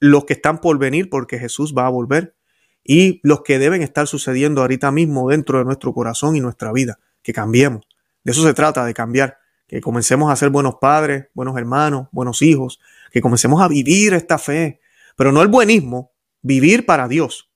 los 0.00 0.24
que 0.24 0.32
están 0.32 0.60
por 0.60 0.76
venir, 0.80 1.08
porque 1.08 1.38
Jesús 1.38 1.72
va 1.72 1.86
a 1.86 1.88
volver 1.88 2.34
y 2.82 3.20
los 3.22 3.42
que 3.42 3.60
deben 3.60 3.82
estar 3.82 4.08
sucediendo 4.08 4.62
ahorita 4.62 4.90
mismo 4.90 5.28
dentro 5.28 5.58
de 5.58 5.64
nuestro 5.64 5.94
corazón 5.94 6.34
y 6.34 6.40
nuestra 6.40 6.72
vida, 6.72 6.98
que 7.22 7.32
cambiemos. 7.32 7.86
De 8.24 8.32
eso 8.32 8.42
se 8.42 8.54
trata, 8.54 8.84
de 8.84 8.92
cambiar, 8.92 9.38
que 9.68 9.80
comencemos 9.80 10.32
a 10.32 10.36
ser 10.36 10.50
buenos 10.50 10.78
padres, 10.80 11.26
buenos 11.32 11.56
hermanos, 11.56 12.08
buenos 12.10 12.42
hijos, 12.42 12.80
que 13.12 13.20
comencemos 13.20 13.62
a 13.62 13.68
vivir 13.68 14.14
esta 14.14 14.36
fe, 14.36 14.80
pero 15.14 15.30
no 15.30 15.42
el 15.42 15.48
buenismo, 15.48 16.10
vivir 16.42 16.86
para 16.86 17.06
Dios, 17.06 17.47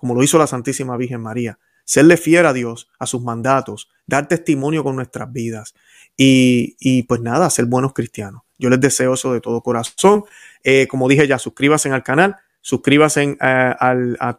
como 0.00 0.14
lo 0.14 0.22
hizo 0.22 0.38
la 0.38 0.46
Santísima 0.46 0.96
Virgen 0.96 1.20
María, 1.20 1.58
serle 1.84 2.16
fiel 2.16 2.46
a 2.46 2.52
Dios, 2.52 2.88
a 2.98 3.06
sus 3.06 3.22
mandatos, 3.22 3.88
dar 4.06 4.26
testimonio 4.26 4.82
con 4.82 4.96
nuestras 4.96 5.32
vidas 5.32 5.74
y, 6.16 6.76
y 6.80 7.04
pues 7.04 7.20
nada, 7.20 7.50
ser 7.50 7.66
buenos 7.66 7.92
cristianos. 7.92 8.42
Yo 8.58 8.70
les 8.70 8.80
deseo 8.80 9.14
eso 9.14 9.32
de 9.32 9.40
todo 9.40 9.62
corazón. 9.62 10.24
Eh, 10.64 10.86
como 10.88 11.08
dije 11.08 11.26
ya, 11.26 11.38
suscríbanse 11.38 11.90
al 11.90 12.02
canal 12.02 12.36
Suscríbase 12.62 13.22
en, 13.22 13.38
eh, 13.40 13.74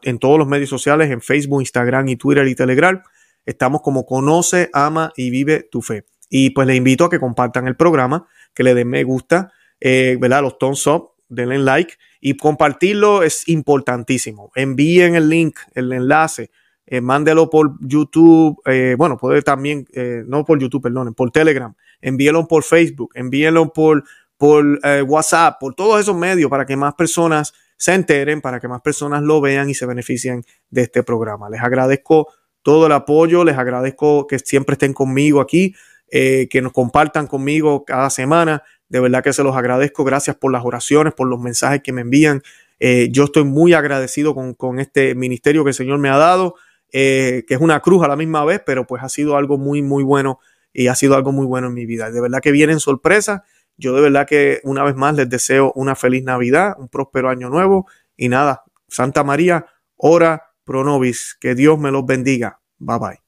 en 0.03 0.19
todos 0.19 0.37
los 0.37 0.47
medios 0.47 0.69
sociales, 0.69 1.09
en 1.09 1.21
Facebook, 1.21 1.61
Instagram 1.61 2.07
y 2.09 2.15
Twitter 2.15 2.47
y 2.47 2.55
Telegram. 2.55 3.01
Estamos 3.45 3.81
como 3.81 4.05
Conoce, 4.05 4.69
Ama 4.73 5.11
y 5.15 5.31
Vive 5.31 5.67
tu 5.71 5.81
Fe. 5.81 6.05
Y 6.29 6.51
pues 6.51 6.67
les 6.67 6.77
invito 6.77 7.05
a 7.05 7.09
que 7.09 7.19
compartan 7.19 7.67
el 7.67 7.75
programa, 7.75 8.27
que 8.53 8.63
le 8.63 8.75
den 8.75 8.89
me 8.89 9.03
gusta, 9.03 9.51
eh, 9.79 10.17
¿verdad? 10.19 10.43
Los 10.43 10.57
thumbs 10.59 10.85
up, 10.87 11.11
denle 11.29 11.57
like 11.57 11.95
y 12.21 12.37
compartirlo 12.37 13.23
es 13.23 13.47
importantísimo. 13.49 14.51
Envíen 14.55 15.15
el 15.15 15.27
link, 15.27 15.57
el 15.73 15.91
enlace 15.91 16.51
eh, 16.93 16.99
mándelo 16.99 17.49
por 17.49 17.77
YouTube, 17.79 18.61
eh, 18.65 18.95
bueno, 18.97 19.15
puede 19.15 19.41
también, 19.43 19.87
eh, 19.93 20.23
no 20.27 20.43
por 20.43 20.59
YouTube, 20.59 20.81
perdón, 20.81 21.13
por 21.13 21.31
Telegram, 21.31 21.73
envíelo 22.01 22.45
por 22.49 22.63
Facebook, 22.63 23.11
envíelo 23.13 23.71
por, 23.71 24.03
por 24.35 24.81
WhatsApp, 25.07 25.57
por 25.57 25.73
todos 25.73 26.01
esos 26.01 26.17
medios 26.17 26.49
para 26.49 26.65
que 26.65 26.75
más 26.75 26.93
personas 26.95 27.53
se 27.77 27.93
enteren, 27.93 28.41
para 28.41 28.59
que 28.59 28.67
más 28.67 28.81
personas 28.81 29.23
lo 29.23 29.39
vean 29.39 29.69
y 29.69 29.73
se 29.73 29.85
beneficien 29.85 30.43
de 30.69 30.81
este 30.81 31.01
programa. 31.01 31.49
Les 31.49 31.61
agradezco 31.61 32.27
todo 32.61 32.87
el 32.87 32.91
apoyo, 32.91 33.45
les 33.45 33.57
agradezco 33.57 34.27
que 34.27 34.39
siempre 34.39 34.73
estén 34.73 34.93
conmigo 34.93 35.39
aquí, 35.39 35.73
que 36.09 36.59
nos 36.61 36.73
compartan 36.73 37.25
conmigo 37.25 37.85
cada 37.85 38.09
semana. 38.09 38.63
De 38.91 38.99
verdad 38.99 39.23
que 39.23 39.33
se 39.33 39.43
los 39.43 39.55
agradezco. 39.55 40.03
Gracias 40.03 40.35
por 40.35 40.51
las 40.51 40.65
oraciones, 40.65 41.13
por 41.13 41.27
los 41.27 41.39
mensajes 41.39 41.81
que 41.81 41.93
me 41.93 42.01
envían. 42.01 42.43
yo 42.79 43.23
estoy 43.23 43.43
muy 43.43 43.73
agradecido 43.73 44.35
con, 44.35 44.53
con, 44.53 44.79
este 44.79 45.15
ministerio 45.15 45.63
que 45.63 45.69
el 45.69 45.75
Señor 45.75 45.97
me 45.99 46.09
ha 46.09 46.17
dado. 46.17 46.55
Eh, 46.93 47.45
que 47.47 47.53
es 47.53 47.61
una 47.61 47.79
cruz 47.79 48.03
a 48.03 48.07
la 48.07 48.17
misma 48.17 48.43
vez, 48.43 48.61
pero 48.65 48.85
pues 48.85 49.01
ha 49.01 49.09
sido 49.09 49.37
algo 49.37 49.57
muy, 49.57 49.81
muy 49.81 50.03
bueno 50.03 50.39
y 50.73 50.87
ha 50.87 50.95
sido 50.95 51.15
algo 51.15 51.31
muy 51.31 51.45
bueno 51.45 51.67
en 51.67 51.73
mi 51.73 51.85
vida. 51.85 52.11
De 52.11 52.21
verdad 52.21 52.41
que 52.41 52.51
vienen 52.51 52.79
sorpresas. 52.79 53.41
Yo 53.77 53.95
de 53.95 54.01
verdad 54.01 54.27
que 54.27 54.59
una 54.63 54.83
vez 54.83 54.95
más 54.95 55.15
les 55.15 55.29
deseo 55.29 55.71
una 55.75 55.95
feliz 55.95 56.23
Navidad, 56.23 56.75
un 56.77 56.89
próspero 56.89 57.29
año 57.29 57.49
nuevo 57.49 57.87
y 58.17 58.29
nada, 58.29 58.63
Santa 58.87 59.23
María, 59.23 59.65
ora 59.95 60.53
pro 60.63 60.83
nobis, 60.83 61.35
que 61.39 61.55
Dios 61.55 61.79
me 61.79 61.91
los 61.91 62.05
bendiga. 62.05 62.59
Bye 62.77 62.99
bye. 62.99 63.20